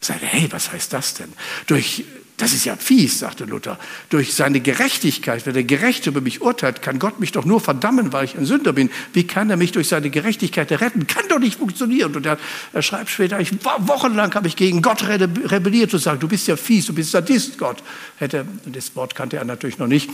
Sagte, 0.00 0.26
hey, 0.26 0.52
was 0.52 0.72
heißt 0.72 0.92
das 0.92 1.14
denn? 1.14 1.32
Durch, 1.66 2.04
das 2.38 2.52
ist 2.52 2.64
ja 2.64 2.76
fies, 2.76 3.18
sagte 3.18 3.44
Luther. 3.44 3.78
Durch 4.10 4.32
seine 4.32 4.60
Gerechtigkeit, 4.60 5.44
wenn 5.44 5.54
der 5.54 5.64
Gerechte 5.64 6.10
über 6.10 6.20
mich 6.20 6.40
urteilt, 6.40 6.82
kann 6.82 7.00
Gott 7.00 7.18
mich 7.18 7.32
doch 7.32 7.44
nur 7.44 7.60
verdammen, 7.60 8.12
weil 8.12 8.24
ich 8.26 8.38
ein 8.38 8.46
Sünder 8.46 8.72
bin. 8.72 8.90
Wie 9.12 9.26
kann 9.26 9.50
er 9.50 9.56
mich 9.56 9.72
durch 9.72 9.88
seine 9.88 10.08
Gerechtigkeit 10.08 10.70
retten? 10.70 11.08
Kann 11.08 11.24
doch 11.28 11.40
nicht 11.40 11.58
funktionieren. 11.58 12.14
Und 12.14 12.26
er, 12.26 12.38
er 12.72 12.82
schreibt 12.82 13.10
später, 13.10 13.40
ich, 13.40 13.52
wochenlang 13.78 14.32
habe 14.36 14.46
ich 14.46 14.54
gegen 14.54 14.82
Gott 14.82 15.02
rebelliert 15.02 15.92
und 15.92 15.98
sagt, 15.98 16.22
du 16.22 16.28
bist 16.28 16.46
ja 16.46 16.56
fies, 16.56 16.86
du 16.86 16.94
bist 16.94 17.10
Sadist, 17.10 17.58
Gott. 17.58 17.82
Hätte, 18.18 18.46
das 18.66 18.94
Wort 18.94 19.16
kannte 19.16 19.36
er 19.36 19.44
natürlich 19.44 19.78
noch 19.78 19.88
nicht. 19.88 20.08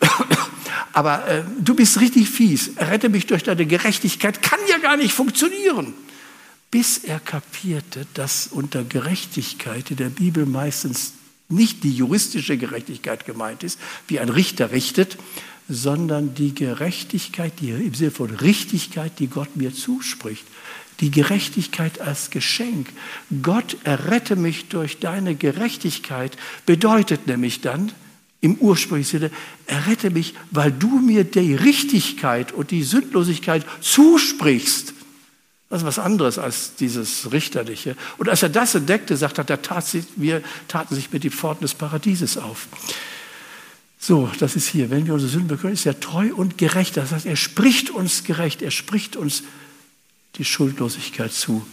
Aber 0.94 1.28
äh, 1.28 1.42
du 1.60 1.74
bist 1.74 2.00
richtig 2.00 2.30
fies. 2.30 2.70
Rette 2.78 3.10
mich 3.10 3.26
durch 3.26 3.42
deine 3.42 3.66
Gerechtigkeit. 3.66 4.40
Kann 4.40 4.60
ja 4.70 4.78
gar 4.78 4.96
nicht 4.96 5.12
funktionieren. 5.12 5.92
Bis 6.70 6.96
er 6.98 7.20
kapierte, 7.20 8.06
dass 8.14 8.46
unter 8.46 8.82
Gerechtigkeit 8.82 9.90
in 9.90 9.98
der 9.98 10.08
Bibel 10.08 10.46
meistens 10.46 11.12
nicht 11.48 11.84
die 11.84 11.92
juristische 11.92 12.56
Gerechtigkeit 12.56 13.24
gemeint 13.24 13.62
ist, 13.62 13.78
wie 14.08 14.18
ein 14.18 14.28
Richter 14.28 14.72
richtet, 14.72 15.16
sondern 15.68 16.34
die 16.34 16.54
Gerechtigkeit, 16.54 17.52
die 17.60 17.70
im 17.70 17.94
Sinne 17.94 18.10
von 18.10 18.30
Richtigkeit, 18.30 19.18
die 19.18 19.28
Gott 19.28 19.56
mir 19.56 19.74
zuspricht. 19.74 20.44
Die 21.00 21.10
Gerechtigkeit 21.10 22.00
als 22.00 22.30
Geschenk. 22.30 22.88
Gott 23.42 23.76
errette 23.84 24.36
mich 24.36 24.68
durch 24.68 24.98
deine 24.98 25.34
Gerechtigkeit 25.34 26.36
bedeutet 26.64 27.26
nämlich 27.26 27.60
dann, 27.60 27.92
im 28.40 28.56
ursprünglichen 28.56 29.20
Sinne, 29.20 29.30
errette 29.66 30.10
mich, 30.10 30.34
weil 30.50 30.70
du 30.70 30.98
mir 30.98 31.24
die 31.24 31.54
Richtigkeit 31.54 32.52
und 32.52 32.70
die 32.70 32.82
Sündlosigkeit 32.82 33.66
zusprichst. 33.80 34.94
Das 35.68 35.82
ist 35.82 35.86
was 35.86 35.98
anderes 35.98 36.38
als 36.38 36.76
dieses 36.76 37.32
Richterliche. 37.32 37.96
Und 38.18 38.28
als 38.28 38.42
er 38.42 38.48
das 38.48 38.74
entdeckte, 38.74 39.16
sagt 39.16 39.38
er, 39.38 39.44
da 39.44 39.56
tat 39.56 39.84
sich, 39.84 40.04
wir 40.14 40.42
taten 40.68 40.94
sich 40.94 41.12
mit 41.12 41.24
die 41.24 41.30
Pforten 41.30 41.62
des 41.62 41.74
Paradieses 41.74 42.38
auf. 42.38 42.68
So, 43.98 44.30
das 44.38 44.54
ist 44.54 44.68
hier. 44.68 44.90
Wenn 44.90 45.06
wir 45.06 45.14
unsere 45.14 45.30
Sünden 45.30 45.48
bekennen, 45.48 45.72
ist 45.72 45.86
er 45.86 45.98
treu 45.98 46.32
und 46.32 46.58
gerecht. 46.58 46.96
Das 46.96 47.10
heißt, 47.10 47.26
er 47.26 47.34
spricht 47.34 47.90
uns 47.90 48.22
gerecht. 48.22 48.62
Er 48.62 48.70
spricht 48.70 49.16
uns 49.16 49.42
die 50.36 50.44
Schuldlosigkeit 50.44 51.32
zu. 51.32 51.66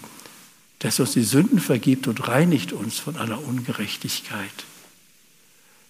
Dass 0.79 0.97
er 0.97 1.05
uns 1.05 1.13
die 1.13 1.23
Sünden 1.23 1.59
vergibt 1.59 2.07
und 2.07 2.27
reinigt 2.27 2.73
uns 2.73 2.97
von 2.97 3.17
aller 3.17 3.45
Ungerechtigkeit. 3.45 4.65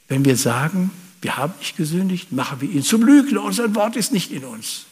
Wenn 0.10 0.26
wir 0.26 0.36
sagen, 0.36 0.92
wir 1.22 1.38
haben 1.38 1.54
nicht 1.60 1.78
gesündigt, 1.78 2.34
machen 2.34 2.60
wir 2.60 2.70
ihn 2.70 2.84
zum 2.84 3.04
Lügner 3.04 3.44
und 3.44 3.54
sein 3.54 3.74
Wort 3.76 3.96
ist 3.96 4.12
nicht 4.12 4.32
in 4.32 4.44
uns. 4.44 4.86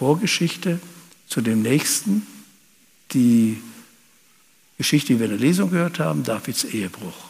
Vorgeschichte 0.00 0.80
zu 1.28 1.42
dem 1.42 1.60
nächsten, 1.60 2.26
die 3.12 3.60
Geschichte, 4.78 5.12
die 5.12 5.18
wir 5.18 5.26
in 5.26 5.32
der 5.32 5.40
Lesung 5.40 5.68
gehört 5.68 5.98
haben, 5.98 6.22
Davids 6.22 6.64
Ehebruch. 6.64 7.28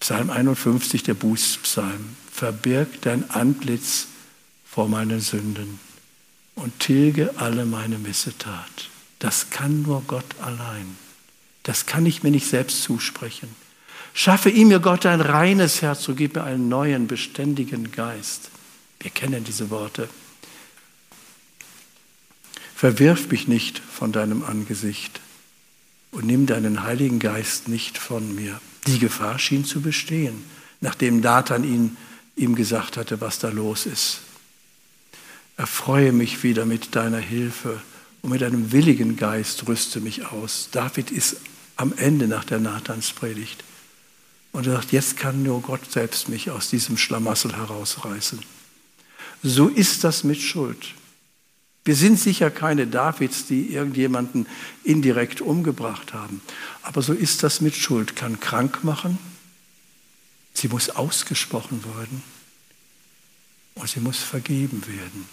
Psalm 0.00 0.30
51, 0.30 1.04
der 1.04 1.14
Bußpsalm. 1.14 2.16
Verbirg 2.32 3.00
dein 3.02 3.30
Antlitz 3.30 4.08
vor 4.64 4.88
meinen 4.88 5.20
Sünden 5.20 5.78
und 6.56 6.76
tilge 6.80 7.34
alle 7.36 7.66
meine 7.66 7.98
Missetat. 7.98 8.88
Das 9.20 9.50
kann 9.50 9.82
nur 9.82 10.02
Gott 10.08 10.26
allein. 10.40 10.96
Das 11.62 11.86
kann 11.86 12.04
ich 12.04 12.24
mir 12.24 12.32
nicht 12.32 12.48
selbst 12.48 12.82
zusprechen. 12.82 13.48
Schaffe 14.12 14.50
ihm, 14.50 14.66
mir 14.66 14.80
Gott, 14.80 15.06
ein 15.06 15.20
reines 15.20 15.82
Herz 15.82 16.08
und 16.08 16.16
gib 16.16 16.34
mir 16.34 16.42
einen 16.42 16.68
neuen, 16.68 17.06
beständigen 17.06 17.92
Geist. 17.92 18.50
Wir 18.98 19.12
kennen 19.12 19.44
diese 19.44 19.70
Worte. 19.70 20.08
Verwirf 22.82 23.28
mich 23.28 23.46
nicht 23.46 23.78
von 23.78 24.10
deinem 24.10 24.42
Angesicht 24.42 25.20
und 26.10 26.26
nimm 26.26 26.46
deinen 26.46 26.82
Heiligen 26.82 27.20
Geist 27.20 27.68
nicht 27.68 27.96
von 27.96 28.34
mir. 28.34 28.60
Die 28.88 28.98
Gefahr 28.98 29.38
schien 29.38 29.64
zu 29.64 29.80
bestehen, 29.82 30.42
nachdem 30.80 31.20
Nathan 31.20 31.62
ihn, 31.62 31.96
ihm 32.34 32.56
gesagt 32.56 32.96
hatte, 32.96 33.20
was 33.20 33.38
da 33.38 33.50
los 33.50 33.86
ist. 33.86 34.22
Erfreue 35.56 36.10
mich 36.10 36.42
wieder 36.42 36.66
mit 36.66 36.96
deiner 36.96 37.20
Hilfe 37.20 37.80
und 38.20 38.30
mit 38.30 38.42
einem 38.42 38.72
willigen 38.72 39.14
Geist 39.14 39.68
rüste 39.68 40.00
mich 40.00 40.26
aus. 40.32 40.68
David 40.72 41.12
ist 41.12 41.36
am 41.76 41.92
Ende 41.96 42.26
nach 42.26 42.42
der 42.42 42.58
Nathanspredigt. 42.58 43.62
Und 44.50 44.66
er 44.66 44.72
sagt, 44.72 44.90
jetzt 44.90 45.16
kann 45.16 45.44
nur 45.44 45.62
Gott 45.62 45.88
selbst 45.88 46.28
mich 46.28 46.50
aus 46.50 46.68
diesem 46.68 46.98
Schlamassel 46.98 47.54
herausreißen. 47.54 48.40
So 49.44 49.68
ist 49.68 50.02
das 50.02 50.24
mit 50.24 50.42
Schuld. 50.42 50.94
Wir 51.84 51.96
sind 51.96 52.18
sicher 52.18 52.50
keine 52.50 52.86
Davids, 52.86 53.46
die 53.46 53.72
irgendjemanden 53.72 54.46
indirekt 54.84 55.40
umgebracht 55.40 56.12
haben. 56.12 56.40
Aber 56.82 57.02
so 57.02 57.12
ist 57.12 57.42
das 57.42 57.60
mit 57.60 57.74
Schuld. 57.74 58.14
Kann 58.14 58.38
krank 58.38 58.84
machen. 58.84 59.18
Sie 60.54 60.68
muss 60.68 60.90
ausgesprochen 60.90 61.82
werden. 61.96 62.22
Und 63.74 63.88
sie 63.88 64.00
muss 64.00 64.18
vergeben 64.18 64.86
werden. 64.86 65.26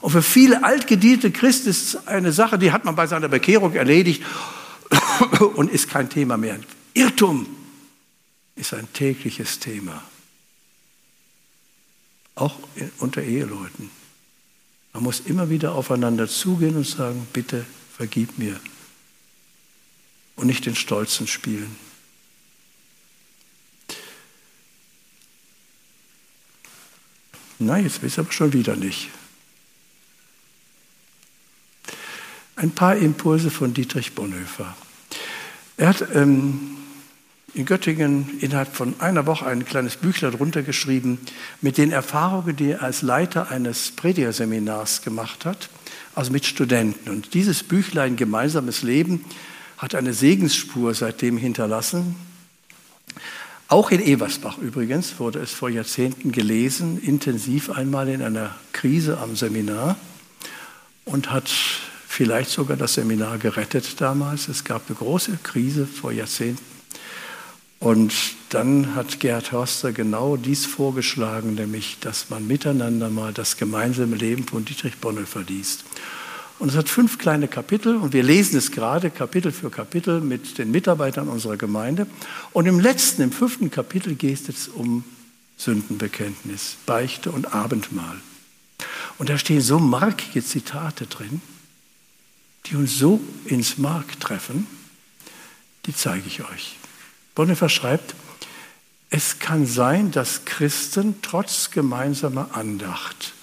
Und 0.00 0.10
für 0.10 0.22
viele 0.22 0.64
altgediente 0.64 1.30
Christen 1.30 1.68
ist 1.68 1.94
es 1.94 2.06
eine 2.06 2.32
Sache, 2.32 2.58
die 2.58 2.72
hat 2.72 2.84
man 2.84 2.96
bei 2.96 3.06
seiner 3.06 3.28
Bekehrung 3.28 3.74
erledigt 3.74 4.22
und 5.54 5.70
ist 5.70 5.88
kein 5.88 6.10
Thema 6.10 6.36
mehr. 6.36 6.58
Irrtum 6.94 7.46
ist 8.56 8.74
ein 8.74 8.92
tägliches 8.92 9.58
Thema. 9.58 10.02
Auch 12.34 12.58
unter 12.98 13.22
Eheleuten. 13.22 13.90
Man 14.96 15.02
muss 15.02 15.20
immer 15.20 15.50
wieder 15.50 15.74
aufeinander 15.74 16.26
zugehen 16.26 16.74
und 16.74 16.86
sagen, 16.86 17.28
bitte 17.34 17.66
vergib 17.94 18.38
mir. 18.38 18.58
Und 20.36 20.46
nicht 20.46 20.64
den 20.64 20.74
Stolzen 20.74 21.26
spielen. 21.26 21.76
Na, 27.58 27.76
jetzt 27.76 28.00
wisst 28.00 28.16
ihr 28.16 28.22
aber 28.22 28.32
schon 28.32 28.54
wieder 28.54 28.74
nicht. 28.74 29.10
Ein 32.54 32.70
paar 32.70 32.96
Impulse 32.96 33.50
von 33.50 33.74
Dietrich 33.74 34.14
Bonhoeffer. 34.14 34.74
Er 35.76 35.88
hat 35.88 36.08
ähm, 36.14 36.78
in 37.56 37.64
Göttingen 37.64 38.38
innerhalb 38.40 38.74
von 38.74 39.00
einer 39.00 39.24
Woche 39.24 39.46
ein 39.46 39.64
kleines 39.64 39.96
Büchlein 39.96 40.32
drunter 40.32 40.62
geschrieben 40.62 41.18
mit 41.62 41.78
den 41.78 41.90
Erfahrungen, 41.90 42.54
die 42.54 42.72
er 42.72 42.82
als 42.82 43.00
Leiter 43.00 43.50
eines 43.50 43.92
Predigerseminars 43.92 45.00
gemacht 45.00 45.46
hat, 45.46 45.70
also 46.14 46.32
mit 46.32 46.44
Studenten. 46.44 47.08
Und 47.08 47.32
dieses 47.32 47.62
Büchlein 47.62 48.16
Gemeinsames 48.16 48.82
Leben 48.82 49.24
hat 49.78 49.94
eine 49.94 50.12
Segensspur 50.12 50.92
seitdem 50.92 51.38
hinterlassen. 51.38 52.16
Auch 53.68 53.90
in 53.90 54.00
Eversbach 54.00 54.58
übrigens 54.58 55.18
wurde 55.18 55.38
es 55.38 55.52
vor 55.52 55.70
Jahrzehnten 55.70 56.32
gelesen, 56.32 57.00
intensiv 57.00 57.70
einmal 57.70 58.08
in 58.08 58.20
einer 58.20 58.54
Krise 58.72 59.16
am 59.18 59.34
Seminar 59.34 59.96
und 61.06 61.32
hat 61.32 61.50
vielleicht 62.06 62.50
sogar 62.50 62.76
das 62.76 62.94
Seminar 62.94 63.38
gerettet 63.38 63.98
damals. 63.98 64.48
Es 64.48 64.62
gab 64.62 64.82
eine 64.88 64.96
große 64.96 65.38
Krise 65.42 65.86
vor 65.86 66.12
Jahrzehnten. 66.12 66.75
Und 67.78 68.14
dann 68.48 68.94
hat 68.94 69.20
Gerhard 69.20 69.52
Hörster 69.52 69.92
genau 69.92 70.36
dies 70.36 70.64
vorgeschlagen, 70.64 71.54
nämlich, 71.54 71.98
dass 72.00 72.30
man 72.30 72.46
miteinander 72.46 73.10
mal 73.10 73.32
das 73.32 73.56
gemeinsame 73.56 74.16
Leben 74.16 74.44
von 74.44 74.64
Dietrich 74.64 74.96
Bonhoeffer 74.96 75.42
liest. 75.42 75.84
Und 76.58 76.70
es 76.70 76.76
hat 76.76 76.88
fünf 76.88 77.18
kleine 77.18 77.48
Kapitel 77.48 77.96
und 77.96 78.14
wir 78.14 78.22
lesen 78.22 78.56
es 78.56 78.70
gerade 78.70 79.10
Kapitel 79.10 79.52
für 79.52 79.68
Kapitel 79.68 80.22
mit 80.22 80.56
den 80.56 80.70
Mitarbeitern 80.70 81.28
unserer 81.28 81.58
Gemeinde. 81.58 82.06
Und 82.52 82.66
im 82.66 82.80
letzten, 82.80 83.22
im 83.22 83.32
fünften 83.32 83.70
Kapitel 83.70 84.14
geht 84.14 84.48
es 84.48 84.68
um 84.68 85.04
Sündenbekenntnis, 85.58 86.78
Beichte 86.86 87.30
und 87.30 87.52
Abendmahl. 87.52 88.20
Und 89.18 89.28
da 89.28 89.36
stehen 89.36 89.60
so 89.60 89.78
markige 89.78 90.42
Zitate 90.42 91.06
drin, 91.06 91.42
die 92.66 92.76
uns 92.76 92.98
so 92.98 93.20
ins 93.44 93.76
Mark 93.76 94.18
treffen, 94.18 94.66
die 95.84 95.94
zeige 95.94 96.26
ich 96.26 96.42
euch. 96.42 96.76
Bonhoeffer 97.36 97.68
schreibt, 97.68 98.14
es 99.10 99.38
kann 99.38 99.66
sein, 99.66 100.10
dass 100.10 100.44
Christen 100.44 101.16
trotz 101.22 101.70
gemeinsamer 101.70 102.48
Andacht, 102.54 103.34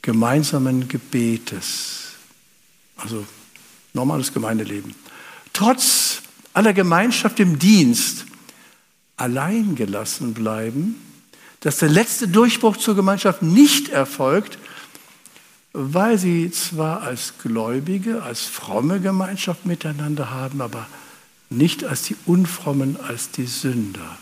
gemeinsamen 0.00 0.88
Gebetes, 0.88 2.12
also 2.96 3.26
normales 3.92 4.32
Gemeindeleben, 4.32 4.94
trotz 5.52 6.22
aller 6.54 6.72
Gemeinschaft 6.72 7.38
im 7.40 7.58
Dienst 7.58 8.24
allein 9.16 9.74
gelassen 9.74 10.32
bleiben, 10.32 10.94
dass 11.60 11.78
der 11.78 11.88
letzte 11.88 12.28
Durchbruch 12.28 12.76
zur 12.76 12.94
Gemeinschaft 12.94 13.42
nicht 13.42 13.88
erfolgt, 13.88 14.58
weil 15.72 16.18
sie 16.18 16.50
zwar 16.52 17.02
als 17.02 17.34
Gläubige, 17.42 18.22
als 18.22 18.42
fromme 18.42 19.00
Gemeinschaft 19.00 19.66
miteinander 19.66 20.30
haben, 20.30 20.60
aber 20.60 20.86
nicht 21.50 21.84
als 21.84 22.02
die 22.02 22.16
Unfrommen, 22.26 22.98
als 23.00 23.30
die 23.30 23.46
Sünder. 23.46 24.18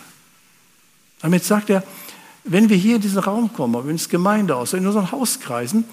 Damit 1.21 1.45
sagt 1.45 1.71
er, 1.71 1.83
wenn 2.45 2.69
wir 2.69 2.77
hier 2.77 2.97
in 2.97 3.03
diesen 3.03 3.19
Raum 3.19 3.53
kommen, 3.53 3.89
ins 3.91 4.09
Gemeindehaus, 4.09 4.73
in 4.73 4.87
unseren 4.87 5.11
Hauskreisen, 5.11 5.85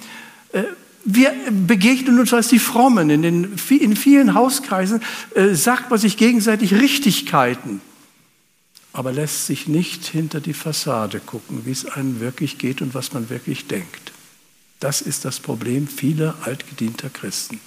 äh, 0.52 0.64
wir 1.06 1.34
begegnen 1.52 2.20
uns 2.20 2.34
als 2.34 2.48
die 2.48 2.60
Frommen. 2.60 3.10
In, 3.10 3.24
den, 3.24 3.56
in 3.70 3.96
vielen 3.96 4.34
Hauskreisen 4.36 5.02
äh, 5.36 5.54
sagt 5.54 5.90
man 5.90 6.00
sich 6.00 6.16
gegenseitig 6.16 6.74
Richtigkeiten, 6.74 7.82
aber 8.94 9.12
lässt 9.12 9.48
sich 9.48 9.68
nicht 9.68 10.06
hinter 10.06 10.40
die 10.40 10.54
Fassade 10.54 11.20
gucken, 11.20 11.66
wie 11.66 11.72
es 11.72 11.86
einem 11.86 12.20
wirklich 12.20 12.58
geht 12.58 12.82
und 12.82 12.94
was 12.94 13.12
man 13.12 13.30
wirklich 13.30 13.68
denkt. 13.68 14.14
Das 14.80 15.02
ist 15.02 15.26
das 15.26 15.40
Problem 15.40 15.88
vieler 15.88 16.36
altgedienter 16.44 17.10
Christen. 17.10 17.60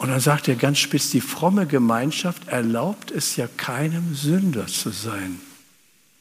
Und 0.00 0.08
dann 0.08 0.20
sagt 0.20 0.48
er 0.48 0.54
ganz 0.54 0.78
spitz, 0.78 1.10
die 1.10 1.20
fromme 1.20 1.66
Gemeinschaft 1.66 2.48
erlaubt 2.48 3.10
es 3.10 3.36
ja 3.36 3.46
keinem 3.58 4.14
Sünder 4.14 4.66
zu 4.66 4.88
sein. 4.88 5.38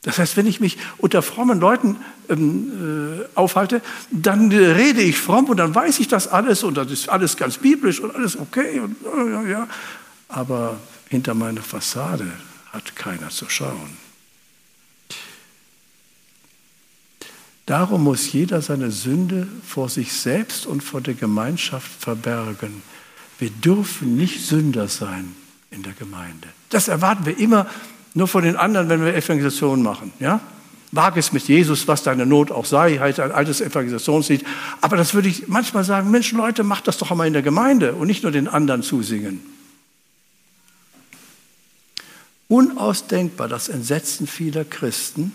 Das 0.02 0.18
heißt, 0.18 0.36
wenn 0.36 0.48
ich 0.48 0.60
mich 0.60 0.78
unter 0.98 1.22
frommen 1.22 1.62
Leuten 1.62 1.96
ähm, 2.28 3.22
äh, 3.22 3.26
aufhalte, 3.36 3.82
dann 4.12 4.52
rede 4.52 5.02
ich 5.02 5.18
fromm 5.18 5.46
und 5.46 5.56
dann 5.56 5.74
weiß 5.74 6.02
ich 6.02 6.10
das 6.10 6.28
alles 6.28 6.64
und 6.64 6.76
das 6.76 6.92
ist 6.92 7.08
alles 7.08 7.38
ganz 7.38 7.58
biblisch 7.58 8.02
und 8.02 8.14
alles 8.14 8.38
okay. 8.38 8.82
Und, 8.82 8.98
äh, 9.06 9.50
ja. 9.50 9.70
Aber 10.28 10.78
hinter 11.08 11.34
meiner 11.34 11.62
Fassade 11.62 12.30
hat 12.74 12.98
keiner 12.98 13.30
zu 13.30 13.50
schauen. 13.50 13.96
Darum 17.66 18.04
muss 18.04 18.34
jeder 18.34 18.62
seine 18.62 18.92
Sünde 18.92 19.48
vor 19.66 19.88
sich 19.88 20.12
selbst 20.12 20.66
und 20.66 20.84
vor 20.84 21.00
der 21.00 21.14
Gemeinschaft 21.14 21.90
verbergen. 21.98 22.84
Wir 23.40 23.50
dürfen 23.50 24.18
nicht 24.18 24.46
Sünder 24.46 24.88
sein 24.88 25.36
in 25.72 25.82
der 25.82 25.94
Gemeinde. 25.94 26.48
Das 26.70 26.88
erwarten 26.88 27.26
wir 27.26 27.40
immer 27.40 27.66
nur 28.14 28.28
von 28.28 28.44
den 28.44 28.56
anderen, 28.56 28.90
wenn 28.90 29.04
wir 29.04 29.16
Evangelisation 29.16 29.82
machen. 29.82 30.12
Ja? 30.20 30.42
Wag 30.92 31.18
es 31.18 31.32
mit 31.32 31.48
Jesus, 31.48 31.88
was 31.88 32.04
deine 32.04 32.26
Not 32.26 32.52
auch 32.52 32.66
sei, 32.66 32.98
halt 32.98 33.20
ein 33.20 33.32
altes 33.32 33.62
Evangelisationslied. 33.62 34.44
Aber 34.82 34.98
das 34.98 35.14
würde 35.14 35.30
ich 35.30 35.48
manchmal 35.48 35.84
sagen, 35.84 36.12
Mensch, 36.12 36.32
Leute, 36.32 36.64
macht 36.64 36.88
das 36.88 36.98
doch 36.98 37.12
einmal 37.12 37.28
in 37.28 37.34
der 37.34 37.44
Gemeinde 37.44 37.94
und 37.94 38.08
nicht 38.08 38.24
nur 38.24 38.32
den 38.32 38.48
anderen 38.48 38.82
zusingen. 38.84 39.40
Unausdenkbar 42.48 43.48
das 43.48 43.70
Entsetzen 43.70 44.26
vieler 44.26 44.66
Christen, 44.66 45.32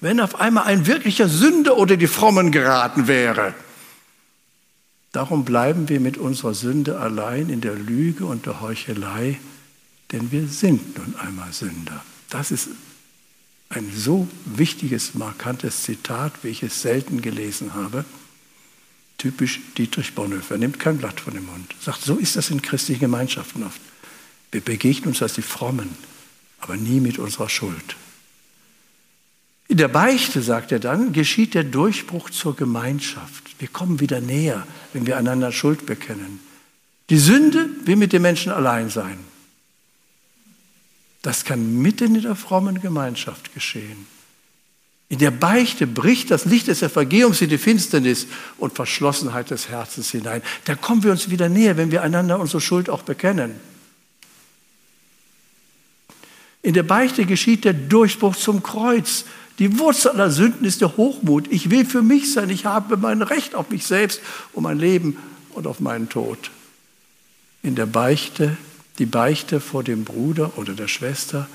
wenn 0.00 0.20
auf 0.20 0.40
einmal 0.40 0.64
ein 0.64 0.86
wirklicher 0.86 1.28
Sünder 1.28 1.76
oder 1.76 1.96
die 1.96 2.06
Frommen 2.06 2.52
geraten 2.52 3.08
wäre. 3.08 3.54
Darum 5.12 5.44
bleiben 5.44 5.90
wir 5.90 6.00
mit 6.00 6.16
unserer 6.16 6.54
Sünde 6.54 6.98
allein 6.98 7.50
in 7.50 7.60
der 7.60 7.74
Lüge 7.74 8.24
und 8.24 8.46
der 8.46 8.62
Heuchelei, 8.62 9.38
denn 10.10 10.32
wir 10.32 10.48
sind 10.48 10.96
nun 10.96 11.14
einmal 11.16 11.52
Sünder. 11.52 12.02
Das 12.30 12.50
ist 12.50 12.68
ein 13.68 13.90
so 13.94 14.26
wichtiges, 14.46 15.14
markantes 15.14 15.82
Zitat, 15.82 16.32
wie 16.42 16.48
ich 16.48 16.62
es 16.62 16.80
selten 16.80 17.20
gelesen 17.20 17.74
habe. 17.74 18.04
Typisch 19.18 19.60
Dietrich 19.76 20.14
Bonhoeffer, 20.14 20.58
nimmt 20.58 20.78
kein 20.78 20.98
Blatt 20.98 21.20
von 21.20 21.34
dem 21.34 21.46
Mund. 21.46 21.74
Sagt, 21.80 22.02
so 22.02 22.16
ist 22.16 22.36
das 22.36 22.50
in 22.50 22.62
christlichen 22.62 23.00
Gemeinschaften 23.00 23.62
oft. 23.62 23.80
Wir 24.50 24.62
begegnen 24.62 25.08
uns 25.08 25.22
als 25.22 25.34
die 25.34 25.42
Frommen, 25.42 25.90
aber 26.60 26.76
nie 26.76 27.00
mit 27.00 27.18
unserer 27.18 27.48
Schuld. 27.48 27.96
In 29.72 29.78
der 29.78 29.88
Beichte, 29.88 30.42
sagt 30.42 30.70
er 30.70 30.80
dann, 30.80 31.14
geschieht 31.14 31.54
der 31.54 31.64
Durchbruch 31.64 32.28
zur 32.28 32.54
Gemeinschaft. 32.54 33.58
Wir 33.58 33.68
kommen 33.68 34.00
wieder 34.00 34.20
näher, 34.20 34.66
wenn 34.92 35.06
wir 35.06 35.16
einander 35.16 35.50
Schuld 35.50 35.86
bekennen. 35.86 36.40
Die 37.08 37.16
Sünde 37.16 37.70
will 37.86 37.96
mit 37.96 38.12
den 38.12 38.20
Menschen 38.20 38.52
allein 38.52 38.90
sein. 38.90 39.18
Das 41.22 41.46
kann 41.46 41.78
mitten 41.78 42.16
in 42.16 42.20
der 42.20 42.36
frommen 42.36 42.82
Gemeinschaft 42.82 43.54
geschehen. 43.54 44.06
In 45.08 45.20
der 45.20 45.30
Beichte 45.30 45.86
bricht 45.86 46.30
das 46.30 46.44
Licht 46.44 46.66
des 46.66 46.82
Evangeliums 46.82 47.40
in 47.40 47.48
die 47.48 47.56
Finsternis 47.56 48.26
und 48.58 48.74
Verschlossenheit 48.74 49.48
des 49.48 49.70
Herzens 49.70 50.10
hinein. 50.10 50.42
Da 50.66 50.74
kommen 50.74 51.02
wir 51.02 51.12
uns 51.12 51.30
wieder 51.30 51.48
näher, 51.48 51.78
wenn 51.78 51.90
wir 51.90 52.02
einander 52.02 52.38
unsere 52.38 52.60
Schuld 52.60 52.90
auch 52.90 53.04
bekennen. 53.04 53.54
In 56.60 56.74
der 56.74 56.84
Beichte 56.84 57.24
geschieht 57.24 57.64
der 57.64 57.72
Durchbruch 57.72 58.36
zum 58.36 58.62
Kreuz. 58.62 59.24
Die 59.62 59.78
Wurzel 59.78 60.10
aller 60.10 60.32
Sünden 60.32 60.66
ist 60.66 60.80
der 60.80 60.96
Hochmut. 60.96 61.46
Ich 61.52 61.70
will 61.70 61.84
für 61.84 62.02
mich 62.02 62.32
sein. 62.32 62.50
Ich 62.50 62.64
habe 62.64 62.96
mein 62.96 63.22
Recht 63.22 63.54
auf 63.54 63.70
mich 63.70 63.86
selbst, 63.86 64.20
um 64.52 64.64
mein 64.64 64.80
Leben 64.80 65.16
und 65.50 65.68
auf 65.68 65.78
meinen 65.78 66.08
Tod. 66.08 66.50
In 67.62 67.76
der 67.76 67.86
Beichte, 67.86 68.56
die 68.98 69.06
Beichte 69.06 69.60
vor 69.60 69.84
dem 69.84 70.02
Bruder 70.02 70.58
oder 70.58 70.72
der 70.72 70.88
Schwester 70.88 71.48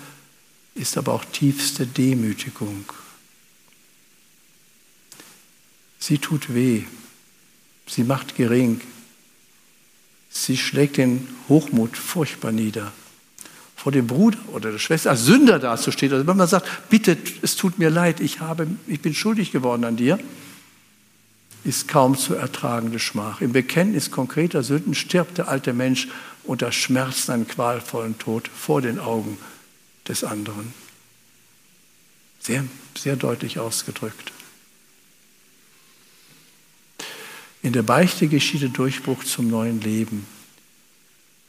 ist 0.73 0.97
aber 0.97 1.11
auch 1.11 1.25
tiefste 1.25 1.85
Demütigung. 1.85 2.85
Sie 5.99 6.17
tut 6.17 6.53
weh. 6.53 6.85
Sie 7.87 8.05
macht 8.05 8.37
gering. 8.37 8.79
Sie 10.29 10.55
schlägt 10.55 10.95
den 10.95 11.27
Hochmut 11.49 11.97
furchtbar 11.97 12.53
nieder 12.53 12.93
vor 13.77 13.91
dem 13.91 14.07
Bruder 14.07 14.39
oder 14.51 14.71
der 14.71 14.79
Schwester 14.79 15.11
als 15.11 15.23
Sünder 15.23 15.59
dazustehen. 15.59 16.11
Also 16.11 16.27
wenn 16.27 16.35
man 16.35 16.47
sagt, 16.47 16.89
bitte, 16.89 17.15
es 17.43 17.55
tut 17.55 17.77
mir 17.77 17.91
leid, 17.91 18.19
ich, 18.19 18.39
habe, 18.41 18.67
ich 18.87 18.99
bin 19.01 19.13
schuldig 19.13 19.51
geworden 19.51 19.85
an 19.85 19.95
dir, 19.95 20.19
ist 21.63 21.87
kaum 21.87 22.17
zu 22.17 22.33
ertragende 22.33 22.97
Schmach. 22.97 23.39
Im 23.39 23.53
Bekenntnis 23.53 24.09
konkreter 24.09 24.63
Sünden 24.63 24.95
stirbt 24.95 25.37
der 25.37 25.47
alte 25.47 25.73
Mensch 25.73 26.07
unter 26.43 26.71
Schmerzen 26.71 27.31
einen 27.31 27.47
qualvollen 27.47 28.17
Tod 28.17 28.47
vor 28.47 28.81
den 28.81 28.97
Augen 28.97 29.37
des 30.07 30.23
anderen. 30.23 30.73
Sehr, 32.39 32.65
sehr 32.97 33.15
deutlich 33.15 33.59
ausgedrückt. 33.59 34.31
In 37.61 37.73
der 37.73 37.83
Beichte 37.83 38.27
geschieht 38.27 38.63
der 38.63 38.69
Durchbruch 38.69 39.23
zum 39.23 39.49
neuen 39.49 39.81
Leben, 39.81 40.25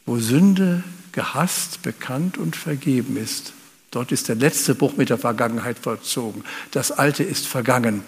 wo 0.05 0.19
Sünde 0.19 0.83
gehasst, 1.19 1.81
bekannt 1.81 2.37
und 2.37 2.55
vergeben 2.55 3.17
ist. 3.17 3.51
Dort 3.91 4.13
ist 4.13 4.29
der 4.29 4.35
letzte 4.35 4.73
Bruch 4.73 4.95
mit 4.95 5.09
der 5.09 5.17
Vergangenheit 5.17 5.77
vollzogen. 5.77 6.45
Das 6.71 6.93
Alte 6.93 7.23
ist 7.25 7.45
vergangen. 7.45 8.05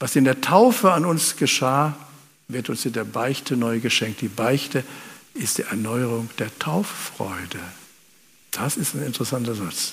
Was 0.00 0.16
in 0.16 0.24
der 0.24 0.40
Taufe 0.40 0.92
an 0.92 1.04
uns 1.04 1.36
geschah, 1.36 1.98
wird 2.48 2.70
uns 2.70 2.86
in 2.86 2.94
der 2.94 3.04
Beichte 3.04 3.58
neu 3.58 3.80
geschenkt. 3.80 4.22
Die 4.22 4.28
Beichte 4.28 4.84
ist 5.34 5.58
die 5.58 5.64
Erneuerung 5.64 6.30
der 6.38 6.58
Tauffreude. 6.58 7.60
Das 8.52 8.78
ist 8.78 8.94
ein 8.94 9.04
interessanter 9.04 9.54
Satz. 9.54 9.92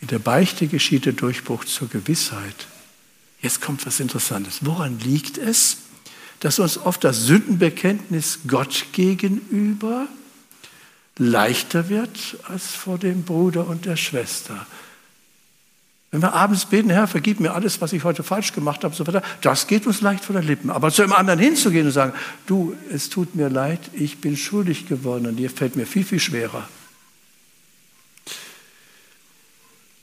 In 0.00 0.08
der 0.08 0.18
Beichte 0.18 0.66
geschieht 0.66 1.04
der 1.04 1.12
Durchbruch 1.12 1.66
zur 1.66 1.90
Gewissheit. 1.90 2.68
Jetzt 3.42 3.60
kommt 3.60 3.84
was 3.84 4.00
Interessantes. 4.00 4.60
Woran 4.64 4.98
liegt 4.98 5.36
es, 5.36 5.76
dass 6.42 6.58
uns 6.58 6.76
oft 6.76 7.04
das 7.04 7.24
Sündenbekenntnis 7.24 8.40
Gott 8.48 8.86
gegenüber 8.92 10.08
leichter 11.16 11.88
wird 11.88 12.36
als 12.48 12.66
vor 12.66 12.98
dem 12.98 13.22
Bruder 13.22 13.68
und 13.68 13.84
der 13.84 13.96
Schwester? 13.96 14.66
Wenn 16.10 16.20
wir 16.20 16.34
abends 16.34 16.66
beten, 16.66 16.90
Herr, 16.90 17.06
vergib 17.06 17.38
mir 17.38 17.54
alles, 17.54 17.80
was 17.80 17.92
ich 17.92 18.02
heute 18.02 18.24
falsch 18.24 18.52
gemacht 18.52 18.82
habe, 18.82 18.92
so 18.94 19.06
weiter, 19.06 19.22
das 19.40 19.68
geht 19.68 19.86
uns 19.86 20.00
leicht 20.00 20.24
von 20.24 20.34
den 20.34 20.44
Lippen. 20.44 20.70
Aber 20.70 20.90
zu 20.90 21.02
einem 21.02 21.12
anderen 21.12 21.38
hinzugehen 21.38 21.86
und 21.86 21.92
sagen, 21.92 22.12
du, 22.46 22.76
es 22.90 23.08
tut 23.08 23.36
mir 23.36 23.48
leid, 23.48 23.80
ich 23.92 24.20
bin 24.20 24.36
schuldig 24.36 24.88
geworden 24.88 25.26
und 25.26 25.36
dir 25.36 25.48
fällt 25.48 25.76
mir 25.76 25.86
viel, 25.86 26.04
viel 26.04 26.20
schwerer. 26.20 26.68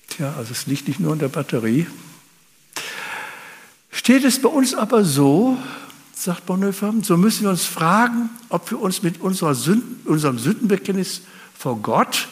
Tja, 0.08 0.34
also 0.38 0.54
es 0.54 0.68
liegt 0.68 0.88
nicht 0.88 1.02
nur 1.02 1.12
an 1.12 1.20
der 1.20 1.28
Batterie. 1.28 1.86
Steht 3.92 4.24
es 4.24 4.42
bei 4.42 4.50
uns 4.50 4.74
aber 4.74 5.04
so, 5.04 5.58
sagt 6.20 6.46
Bonhoeffer, 6.46 6.94
so 7.02 7.16
müssen 7.16 7.44
wir 7.44 7.50
uns 7.50 7.64
fragen, 7.64 8.30
ob 8.50 8.70
wir 8.72 8.82
uns 8.82 9.04
mit 9.04 9.16
Sünden, 9.22 10.02
unserem 10.04 10.38
Sündenbekenntnis 10.38 11.22
vor 11.58 11.78
Gott 11.78 12.28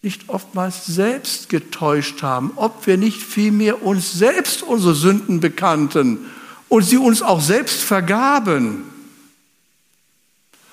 nicht 0.00 0.28
oftmals 0.28 0.86
selbst 0.86 1.48
getäuscht 1.48 2.22
haben, 2.22 2.52
ob 2.56 2.86
wir 2.86 2.96
nicht 2.96 3.20
vielmehr 3.20 3.82
uns 3.82 4.12
selbst 4.12 4.62
unsere 4.62 4.94
Sünden 4.94 5.40
bekannten 5.40 6.26
und 6.68 6.84
sie 6.84 6.96
uns 6.96 7.22
auch 7.22 7.40
selbst 7.40 7.82
vergaben 7.82 8.84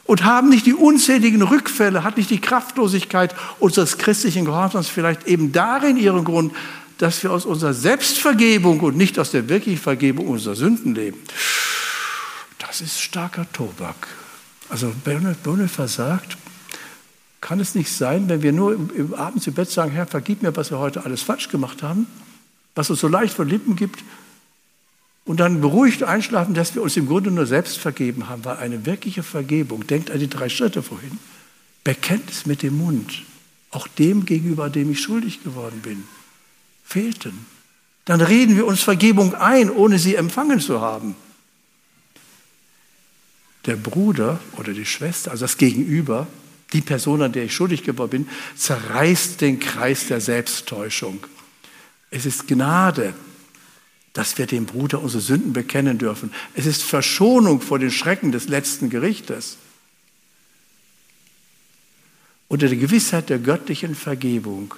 und 0.06 0.24
haben 0.24 0.50
nicht 0.50 0.66
die 0.66 0.74
unzähligen 0.74 1.42
Rückfälle, 1.42 2.04
hat 2.04 2.18
nicht 2.18 2.30
die 2.30 2.40
Kraftlosigkeit 2.40 3.36
unseres 3.60 3.98
christlichen 3.98 4.46
Gehorsams 4.46 4.88
vielleicht 4.88 5.28
eben 5.28 5.52
darin 5.52 5.98
ihren 5.98 6.24
Grund, 6.24 6.54
dass 7.00 7.22
wir 7.24 7.32
aus 7.32 7.46
unserer 7.46 7.74
Selbstvergebung 7.74 8.80
und 8.80 8.96
nicht 8.96 9.20
aus 9.20 9.32
der 9.32 9.50
wirklichen 9.50 9.82
Vergebung 9.82 10.28
unserer 10.28 10.56
Sünden 10.56 10.96
leben. 10.96 11.20
Das 12.68 12.82
ist 12.82 13.00
starker 13.02 13.46
Tobak. 13.52 14.08
Also 14.70 14.94
Bonhoeffer 15.44 15.88
sagt, 15.88 16.38
kann 17.42 17.60
es 17.60 17.76
nicht 17.76 17.92
sein, 17.92 18.30
wenn 18.30 18.42
wir 18.42 18.54
nur 18.54 18.78
abends 19.18 19.48
im 19.48 19.54
Bett 19.54 19.70
sagen, 19.70 19.92
Herr, 19.92 20.08
vergib 20.08 20.42
mir, 20.42 20.56
was 20.56 20.72
wir 20.72 20.80
heute 20.80 21.06
alles 21.06 21.22
falsch 21.22 21.50
gemacht 21.50 21.84
haben, 21.84 22.08
was 22.74 22.90
uns 22.90 23.02
so 23.02 23.08
leicht 23.08 23.34
von 23.36 23.50
Lippen 23.50 23.76
gibt, 23.76 24.04
und 25.26 25.40
dann 25.40 25.62
beruhigt 25.62 26.04
einschlafen, 26.04 26.54
dass 26.54 26.76
wir 26.76 26.82
uns 26.82 26.98
im 26.98 27.08
Grunde 27.08 27.32
nur 27.32 27.46
selbst 27.46 27.78
vergeben 27.78 28.28
haben, 28.28 28.44
weil 28.44 28.58
eine 28.58 28.86
wirkliche 28.86 29.24
Vergebung, 29.24 29.88
denkt 29.88 30.12
an 30.12 30.20
die 30.20 30.30
drei 30.30 30.50
Schritte 30.50 30.84
vorhin, 30.84 31.18
Bekenntnis 31.84 32.46
mit 32.46 32.62
dem 32.62 32.78
Mund, 32.78 33.24
auch 33.72 33.88
dem 33.88 34.26
gegenüber, 34.26 34.70
dem 34.70 34.92
ich 34.92 35.02
schuldig 35.02 35.44
geworden 35.44 35.80
bin, 35.82 36.04
fehlten. 36.84 37.46
Dann 38.06 38.20
reden 38.20 38.58
wir 38.58 38.66
uns 38.66 38.84
Vergebung 38.84 39.34
ein, 39.36 39.70
ohne 39.70 39.98
sie 39.98 40.16
empfangen 40.16 40.60
zu 40.60 40.82
haben. 40.82 41.16
Der 43.66 43.76
Bruder 43.76 44.40
oder 44.58 44.74
die 44.74 44.86
Schwester, 44.86 45.32
also 45.32 45.46
das 45.46 45.58
Gegenüber, 45.58 46.28
die 46.74 46.82
Person, 46.82 47.22
an 47.22 47.32
der 47.32 47.46
ich 47.46 47.54
schuldig 47.54 47.84
geworden 47.84 48.10
bin, 48.10 48.30
zerreißt 48.56 49.40
den 49.42 49.60
Kreis 49.60 50.08
der 50.08 50.20
Selbsttäuschung. 50.20 51.26
Es 52.10 52.26
ist 52.26 52.48
Gnade, 52.48 53.14
dass 54.14 54.38
wir 54.38 54.46
dem 54.46 54.66
Bruder 54.66 55.02
unsere 55.02 55.22
Sünden 55.22 55.54
bekennen 55.54 55.98
dürfen. 55.98 56.32
Es 56.54 56.66
ist 56.66 56.84
Verschonung 56.84 57.62
vor 57.62 57.80
den 57.80 57.92
Schrecken 57.92 58.32
des 58.32 58.48
letzten 58.48 58.90
Gerichtes. 58.90 59.58
Unter 62.48 62.68
der 62.68 62.78
Gewissheit 62.78 63.30
der 63.30 63.40
göttlichen 63.40 63.96
Vergebung, 63.96 64.76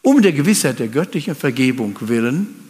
um 0.00 0.22
der 0.22 0.32
Gewissheit 0.32 0.78
der 0.78 0.88
göttlichen 0.88 1.34
Vergebung 1.34 1.96
willen, 2.00 2.63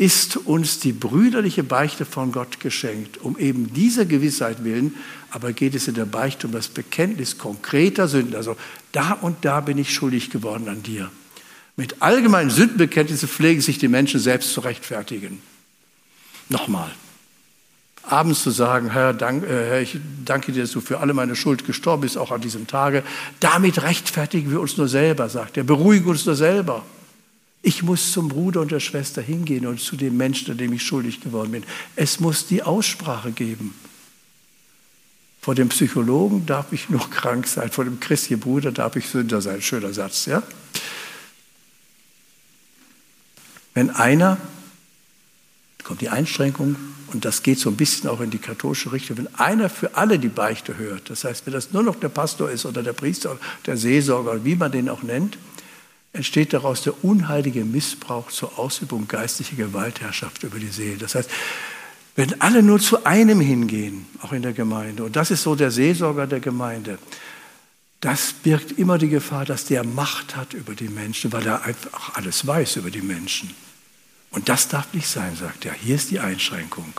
ist 0.00 0.38
uns 0.38 0.78
die 0.78 0.94
brüderliche 0.94 1.62
Beichte 1.62 2.06
von 2.06 2.32
Gott 2.32 2.58
geschenkt. 2.58 3.18
Um 3.18 3.36
eben 3.38 3.74
dieser 3.74 4.06
Gewissheit 4.06 4.64
willen, 4.64 4.94
aber 5.30 5.52
geht 5.52 5.74
es 5.74 5.88
in 5.88 5.94
der 5.94 6.06
Beichte 6.06 6.46
um 6.46 6.54
das 6.54 6.68
Bekenntnis 6.68 7.36
konkreter 7.36 8.08
Sünden. 8.08 8.34
Also 8.34 8.56
da 8.92 9.12
und 9.12 9.44
da 9.44 9.60
bin 9.60 9.76
ich 9.76 9.92
schuldig 9.92 10.30
geworden 10.30 10.70
an 10.70 10.82
dir. 10.82 11.10
Mit 11.76 12.00
allgemeinen 12.00 12.48
Sündenbekenntnissen 12.48 13.28
pflegen 13.28 13.60
sich 13.60 13.76
die 13.76 13.88
Menschen 13.88 14.20
selbst 14.20 14.54
zu 14.54 14.60
rechtfertigen. 14.60 15.42
Nochmal. 16.48 16.90
Abends 18.02 18.42
zu 18.42 18.50
sagen, 18.50 18.92
Herr, 18.92 19.12
dank, 19.12 19.44
äh, 19.44 19.48
Herr, 19.48 19.82
ich 19.82 19.98
danke 20.24 20.52
dir, 20.52 20.62
dass 20.62 20.72
du 20.72 20.80
für 20.80 21.00
alle 21.00 21.12
meine 21.12 21.36
Schuld 21.36 21.66
gestorben 21.66 22.00
bist, 22.00 22.16
auch 22.16 22.30
an 22.30 22.40
diesem 22.40 22.66
Tage. 22.66 23.02
Damit 23.40 23.82
rechtfertigen 23.82 24.50
wir 24.50 24.62
uns 24.62 24.78
nur 24.78 24.88
selber, 24.88 25.28
sagt 25.28 25.58
er. 25.58 25.64
Beruhigen 25.64 26.08
uns 26.08 26.24
nur 26.24 26.36
selber. 26.36 26.86
Ich 27.62 27.82
muss 27.82 28.12
zum 28.12 28.28
Bruder 28.28 28.62
und 28.62 28.70
der 28.70 28.80
Schwester 28.80 29.20
hingehen 29.20 29.66
und 29.66 29.80
zu 29.80 29.96
dem 29.96 30.16
Menschen, 30.16 30.52
an 30.52 30.58
dem 30.58 30.72
ich 30.72 30.82
schuldig 30.82 31.20
geworden 31.20 31.52
bin. 31.52 31.64
Es 31.94 32.20
muss 32.20 32.46
die 32.46 32.62
Aussprache 32.62 33.32
geben. 33.32 33.74
Vor 35.42 35.54
dem 35.54 35.68
Psychologen 35.68 36.46
darf 36.46 36.72
ich 36.72 36.88
nur 36.88 37.08
krank 37.10 37.46
sein, 37.46 37.70
vor 37.70 37.84
dem 37.84 38.00
christlichen 38.00 38.40
Bruder 38.40 38.72
darf 38.72 38.96
ich 38.96 39.06
Sünder 39.08 39.40
sein. 39.40 39.60
Schöner 39.60 39.92
Satz, 39.92 40.26
ja? 40.26 40.42
Wenn 43.74 43.90
einer, 43.90 44.38
kommt 45.84 46.00
die 46.00 46.08
Einschränkung, 46.08 46.76
und 47.12 47.24
das 47.24 47.42
geht 47.42 47.58
so 47.58 47.70
ein 47.70 47.76
bisschen 47.76 48.08
auch 48.08 48.20
in 48.20 48.30
die 48.30 48.38
katholische 48.38 48.92
Richtung, 48.92 49.18
wenn 49.18 49.34
einer 49.34 49.68
für 49.68 49.96
alle 49.96 50.18
die 50.18 50.28
Beichte 50.28 50.76
hört, 50.78 51.10
das 51.10 51.24
heißt, 51.24 51.46
wenn 51.46 51.52
das 51.52 51.72
nur 51.72 51.82
noch 51.82 51.96
der 51.96 52.08
Pastor 52.08 52.50
ist 52.50 52.66
oder 52.66 52.82
der 52.82 52.92
Priester 52.92 53.32
oder 53.32 53.40
der 53.66 53.76
Seelsorger, 53.76 54.44
wie 54.44 54.54
man 54.54 54.70
den 54.70 54.88
auch 54.88 55.02
nennt, 55.02 55.36
entsteht 56.12 56.52
daraus 56.52 56.82
der 56.82 57.04
unheilige 57.04 57.64
Missbrauch 57.64 58.30
zur 58.30 58.58
Ausübung 58.58 59.06
geistlicher 59.06 59.56
Gewaltherrschaft 59.56 60.42
über 60.42 60.58
die 60.58 60.68
Seele. 60.68 60.98
Das 60.98 61.14
heißt, 61.14 61.30
wenn 62.16 62.40
alle 62.40 62.62
nur 62.62 62.80
zu 62.80 63.04
einem 63.04 63.40
hingehen, 63.40 64.06
auch 64.20 64.32
in 64.32 64.42
der 64.42 64.52
Gemeinde, 64.52 65.04
und 65.04 65.16
das 65.16 65.30
ist 65.30 65.42
so 65.42 65.54
der 65.54 65.70
Seelsorger 65.70 66.26
der 66.26 66.40
Gemeinde, 66.40 66.98
das 68.00 68.32
birgt 68.32 68.72
immer 68.72 68.98
die 68.98 69.08
Gefahr, 69.08 69.44
dass 69.44 69.66
der 69.66 69.84
Macht 69.84 70.34
hat 70.34 70.54
über 70.54 70.74
die 70.74 70.88
Menschen, 70.88 71.32
weil 71.32 71.46
er 71.46 71.64
einfach 71.64 72.14
alles 72.14 72.46
weiß 72.46 72.76
über 72.76 72.90
die 72.90 73.02
Menschen. 73.02 73.54
Und 74.30 74.48
das 74.48 74.68
darf 74.68 74.92
nicht 74.94 75.08
sein, 75.08 75.36
sagt 75.36 75.64
er. 75.66 75.74
Hier 75.74 75.96
ist 75.96 76.10
die 76.10 76.20
Einschränkung. 76.20 76.92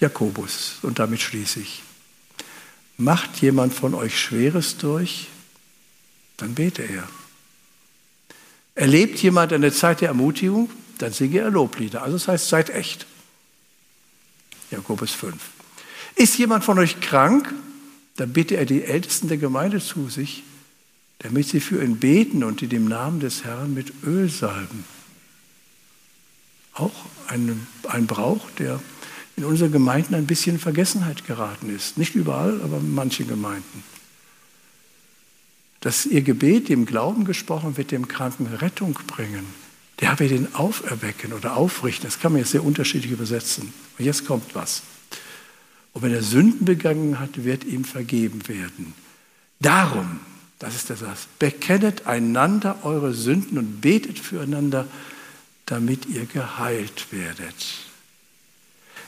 Jakobus, 0.00 0.78
und 0.82 0.98
damit 0.98 1.20
schließe 1.20 1.60
ich. 1.60 1.82
Macht 2.98 3.40
jemand 3.40 3.72
von 3.72 3.94
euch 3.94 4.20
Schweres 4.20 4.76
durch, 4.76 5.28
dann 6.36 6.54
bete 6.54 6.82
er. 6.82 7.08
Erlebt 8.74 9.20
jemand 9.22 9.52
eine 9.52 9.72
Zeit 9.72 10.00
der 10.00 10.08
Ermutigung, 10.08 10.68
dann 10.98 11.12
singe 11.12 11.38
er 11.38 11.50
Loblieder. 11.50 12.02
Also 12.02 12.16
das 12.16 12.28
heißt, 12.28 12.48
seid 12.48 12.70
echt. 12.70 13.06
Jakobus 14.70 15.12
5. 15.12 15.34
Ist 16.16 16.38
jemand 16.38 16.64
von 16.64 16.78
euch 16.78 17.00
krank, 17.00 17.54
dann 18.16 18.32
bitte 18.32 18.56
er 18.56 18.66
die 18.66 18.82
Ältesten 18.82 19.28
der 19.28 19.38
Gemeinde 19.38 19.80
zu 19.80 20.08
sich, 20.08 20.42
damit 21.20 21.46
sie 21.46 21.60
für 21.60 21.82
ihn 21.82 21.98
beten 21.98 22.42
und 22.42 22.62
ihn 22.62 22.70
im 22.72 22.88
Namen 22.88 23.20
des 23.20 23.44
Herrn 23.44 23.74
mit 23.74 23.92
Öl 24.04 24.28
salben. 24.28 24.84
Auch 26.72 27.06
ein, 27.28 27.66
ein 27.88 28.06
Brauch, 28.06 28.50
der 28.58 28.80
in 29.38 29.44
unseren 29.44 29.70
Gemeinden 29.70 30.16
ein 30.16 30.26
bisschen 30.26 30.56
in 30.56 30.60
Vergessenheit 30.60 31.24
geraten 31.24 31.74
ist. 31.74 31.96
Nicht 31.96 32.16
überall, 32.16 32.60
aber 32.60 32.78
in 32.78 32.92
manchen 32.92 33.28
Gemeinden. 33.28 33.84
Dass 35.78 36.06
ihr 36.06 36.22
Gebet 36.22 36.68
im 36.70 36.86
Glauben 36.86 37.24
gesprochen 37.24 37.76
wird, 37.76 37.92
dem 37.92 38.08
Kranken 38.08 38.48
Rettung 38.48 38.98
bringen. 39.06 39.46
Der 40.00 40.18
wird 40.18 40.32
ihn 40.32 40.48
auferwecken 40.54 41.32
oder 41.32 41.56
aufrichten. 41.56 42.08
Das 42.08 42.18
kann 42.18 42.32
man 42.32 42.40
jetzt 42.40 42.50
sehr 42.50 42.64
unterschiedlich 42.64 43.12
übersetzen. 43.12 43.72
Und 43.96 44.04
jetzt 44.04 44.26
kommt 44.26 44.56
was. 44.56 44.82
Und 45.92 46.02
wenn 46.02 46.12
er 46.12 46.24
Sünden 46.24 46.64
begangen 46.64 47.20
hat, 47.20 47.44
wird 47.44 47.62
ihm 47.62 47.84
vergeben 47.84 48.48
werden. 48.48 48.92
Darum, 49.60 50.18
das 50.58 50.74
ist 50.74 50.88
der 50.88 50.96
Satz, 50.96 51.28
bekennet 51.38 52.08
einander 52.08 52.84
eure 52.84 53.14
Sünden 53.14 53.56
und 53.56 53.80
betet 53.80 54.18
füreinander, 54.18 54.88
damit 55.64 56.06
ihr 56.06 56.26
geheilt 56.26 57.12
werdet. 57.12 57.87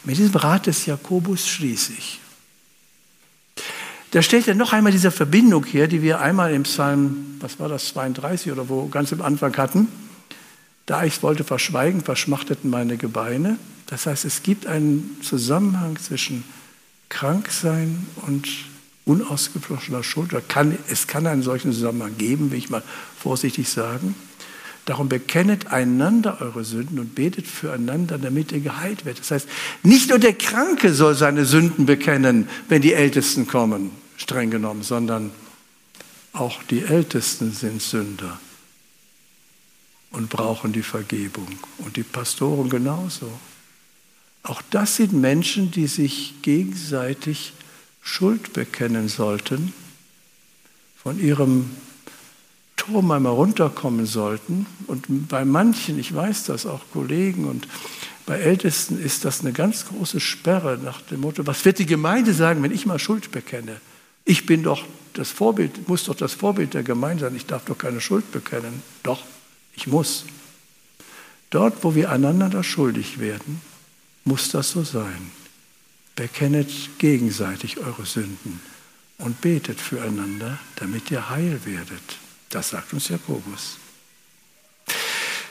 Mit 0.05 0.19
diesem 0.19 0.35
Rat 0.35 0.67
des 0.67 0.87
Jakobus 0.87 1.49
schließe 1.49 1.93
ich. 1.93 2.21
Da 4.13 4.23
stellt 4.23 4.49
er 4.49 4.55
noch 4.55 4.73
einmal 4.73 4.93
diese 4.93 5.11
Verbindung 5.11 5.65
her, 5.65 5.87
die 5.87 6.03
wir 6.03 6.21
einmal 6.21 6.53
im 6.53 6.65
Psalm, 6.65 7.37
was 7.39 7.61
war 7.61 7.69
das, 7.69 7.89
32 7.89 8.51
oder 8.51 8.69
wo, 8.69 8.89
ganz 8.89 9.13
am 9.13 9.23
Anfang 9.23 9.57
hatten. 9.57 9.89
Da 10.87 11.05
ich 11.05 11.23
wollte 11.23 11.45
verschweigen, 11.45 12.01
verschmachteten 12.01 12.71
meine 12.71 12.97
Gebeine. 12.97 13.59
Das 13.87 14.07
heißt, 14.07 14.25
es 14.25 14.43
gibt 14.43 14.67
einen 14.67 15.19
Zusammenhang 15.23 15.97
zwischen 15.99 16.45
krank 17.09 17.51
sein 17.51 18.07
und 18.27 18.49
unausgesprochener 19.05 20.03
Schuld. 20.03 20.33
Es 20.89 21.07
kann 21.07 21.27
einen 21.27 21.43
solchen 21.43 21.73
Zusammenhang 21.73 22.17
geben, 22.17 22.51
will 22.51 22.59
ich 22.59 22.71
mal 22.71 22.83
vorsichtig 23.19 23.69
sagen. 23.69 24.17
Darum 24.91 25.09
bekennet 25.09 25.69
einander 25.69 26.41
eure 26.41 26.65
Sünden 26.65 26.99
und 26.99 27.15
betet 27.15 27.47
füreinander, 27.47 28.19
damit 28.19 28.51
ihr 28.51 28.59
geheilt 28.59 29.05
werdet. 29.05 29.21
Das 29.21 29.31
heißt, 29.31 29.49
nicht 29.85 30.11
nur 30.11 30.19
der 30.19 30.33
Kranke 30.33 30.93
soll 30.93 31.15
seine 31.15 31.45
Sünden 31.45 31.87
bekennen, 31.87 32.49
wenn 32.69 32.83
die 32.83 32.95
Ältesten 32.95 33.47
kommen, 33.47 33.93
streng 34.17 34.51
genommen, 34.51 34.83
sondern 34.83 35.31
auch 36.33 36.61
die 36.65 36.83
Ältesten 36.83 37.53
sind 37.53 37.81
Sünder 37.81 38.41
und 40.11 40.29
brauchen 40.29 40.73
die 40.73 40.83
Vergebung. 40.83 41.47
Und 41.79 41.97
die 41.97 42.03
Pastoren 42.03 42.69
genauso. 42.69 43.31
Auch 44.43 44.61
das 44.73 44.97
sind 44.97 45.13
Menschen, 45.13 45.71
die 45.71 45.87
sich 45.87 46.35
gegenseitig 46.43 47.53
Schuld 48.03 48.55
bekennen 48.55 49.09
sollten, 49.09 49.73
von 50.97 51.21
ihrem 51.21 51.71
Turm 52.81 53.11
einmal 53.11 53.35
runterkommen 53.35 54.07
sollten. 54.07 54.65
Und 54.87 55.29
bei 55.29 55.45
manchen, 55.45 55.99
ich 55.99 56.15
weiß 56.15 56.45
das 56.45 56.65
auch 56.65 56.81
Kollegen 56.95 57.45
und 57.45 57.69
bei 58.25 58.39
Ältesten 58.39 58.99
ist 58.99 59.27
das 59.27 59.43
eine 59.43 59.53
ganz 59.53 59.87
große 59.87 60.19
Sperre 60.19 60.79
nach 60.83 61.03
dem 61.03 61.21
Motto, 61.21 61.47
was 61.47 61.65
wird 61.67 61.79
die 61.79 61.87
Gemeinde 61.87 62.33
sagen, 62.33 62.63
wenn 62.63 62.73
ich 62.73 62.87
mal 62.87 62.99
Schuld 62.99 63.33
bekenne? 63.33 63.81
Ich 64.25 64.47
bin 64.47 64.63
doch 64.63 64.85
das 65.13 65.31
Vorbild, 65.31 65.89
muss 65.89 66.05
doch 66.05 66.15
das 66.15 66.33
Vorbild 66.33 66.73
der 66.73 66.83
Gemeinde 66.83 67.25
sein, 67.25 67.37
ich 67.37 67.45
darf 67.45 67.67
doch 67.67 67.77
keine 67.77 68.01
Schuld 68.01 68.33
bekennen. 68.33 68.83
Doch, 69.03 69.23
ich 69.77 69.87
muss. 69.87 70.25
Dort, 71.51 71.85
wo 71.85 71.95
wir 71.95 72.11
einander 72.11 72.63
schuldig 72.63 73.19
werden, 73.19 73.61
muss 74.25 74.51
das 74.51 74.71
so 74.71 74.85
sein. 74.85 75.33
Bekennet 76.17 76.71
gegenseitig 76.99 77.79
eure 77.79 78.07
Sünden 78.07 78.61
und 79.19 79.41
betet 79.43 79.81
füreinander, 79.81 80.59
damit 80.77 81.11
ihr 81.11 81.29
heil 81.29 81.61
werdet. 81.65 82.20
Das 82.51 82.71
sagt 82.71 82.93
uns 82.93 83.09
Jakobus. 83.09 83.79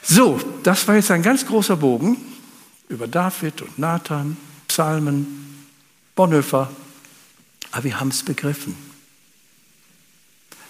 So, 0.03 0.39
das 0.63 0.87
war 0.87 0.95
jetzt 0.95 1.11
ein 1.11 1.23
ganz 1.23 1.45
großer 1.45 1.77
Bogen 1.77 2.17
über 2.89 3.07
David 3.07 3.61
und 3.61 3.79
Nathan, 3.79 4.37
Psalmen, 4.67 5.65
Bonhoeffer. 6.15 6.71
Aber 7.71 7.83
wir 7.83 7.99
haben 7.99 8.09
es 8.09 8.23
begriffen. 8.23 8.75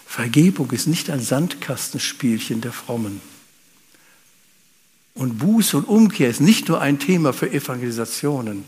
Vergebung 0.06 0.72
ist 0.72 0.88
nicht 0.88 1.10
ein 1.10 1.22
Sandkastenspielchen 1.22 2.62
der 2.62 2.74
Frommen. 2.74 3.22
Und 5.14 5.38
Buße 5.38 5.78
und 5.78 5.86
Umkehr 5.86 6.30
ist 6.30 6.42
nicht 6.42 6.68
nur 6.68 6.82
ein 6.82 7.00
Thema 7.00 7.32
für 7.32 7.52
Evangelisationen, 7.52 8.66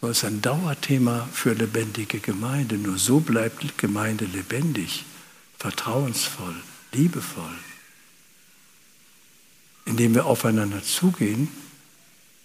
sondern 0.00 0.12
es 0.12 0.18
ist 0.18 0.24
ein 0.24 0.42
Dauerthema 0.42 1.28
für 1.32 1.54
lebendige 1.54 2.18
Gemeinde. 2.18 2.76
Nur 2.76 2.98
so 2.98 3.20
bleibt 3.20 3.78
Gemeinde 3.78 4.24
lebendig, 4.24 5.04
vertrauensvoll, 5.58 6.56
liebevoll, 6.92 7.58
indem 9.84 10.14
wir 10.14 10.26
aufeinander 10.26 10.82
zugehen 10.82 11.48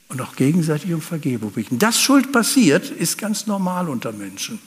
und 0.10 0.22
auch 0.22 0.36
gegenseitig 0.36 0.93
um 0.93 1.02
Vergebung 1.02 1.52
bitten. 1.52 1.80
Dass 1.80 2.02
Schuld 2.02 2.32
passiert, 2.32 2.89
ist 2.89 3.18
ganz 3.18 3.45
normal 3.45 3.89
unter 3.89 4.12
Menschen. 4.12 4.60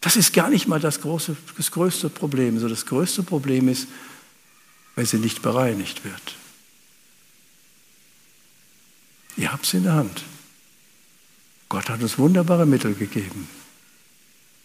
Das 0.00 0.16
ist 0.16 0.32
gar 0.32 0.50
nicht 0.50 0.68
mal 0.68 0.80
das, 0.80 1.00
große, 1.00 1.36
das 1.56 1.70
größte 1.70 2.10
Problem. 2.10 2.58
So 2.58 2.68
das 2.68 2.86
größte 2.86 3.22
Problem 3.22 3.68
ist, 3.68 3.88
wenn 4.96 5.06
sie 5.06 5.18
nicht 5.18 5.42
bereinigt 5.42 6.04
wird. 6.04 6.36
Ihr 9.36 9.50
habt 9.50 9.64
es 9.64 9.74
in 9.74 9.84
der 9.84 9.94
Hand. 9.94 10.22
Gott 11.68 11.88
hat 11.88 12.02
uns 12.02 12.18
wunderbare 12.18 12.66
Mittel 12.66 12.94
gegeben. 12.94 13.48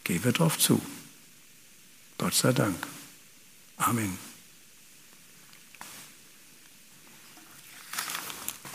Gehen 0.04 0.24
wir 0.24 0.32
darauf 0.32 0.60
zu. 0.60 0.82
Gott 2.20 2.34
sei 2.34 2.52
Dank. 2.52 2.86
Amen. 3.78 4.29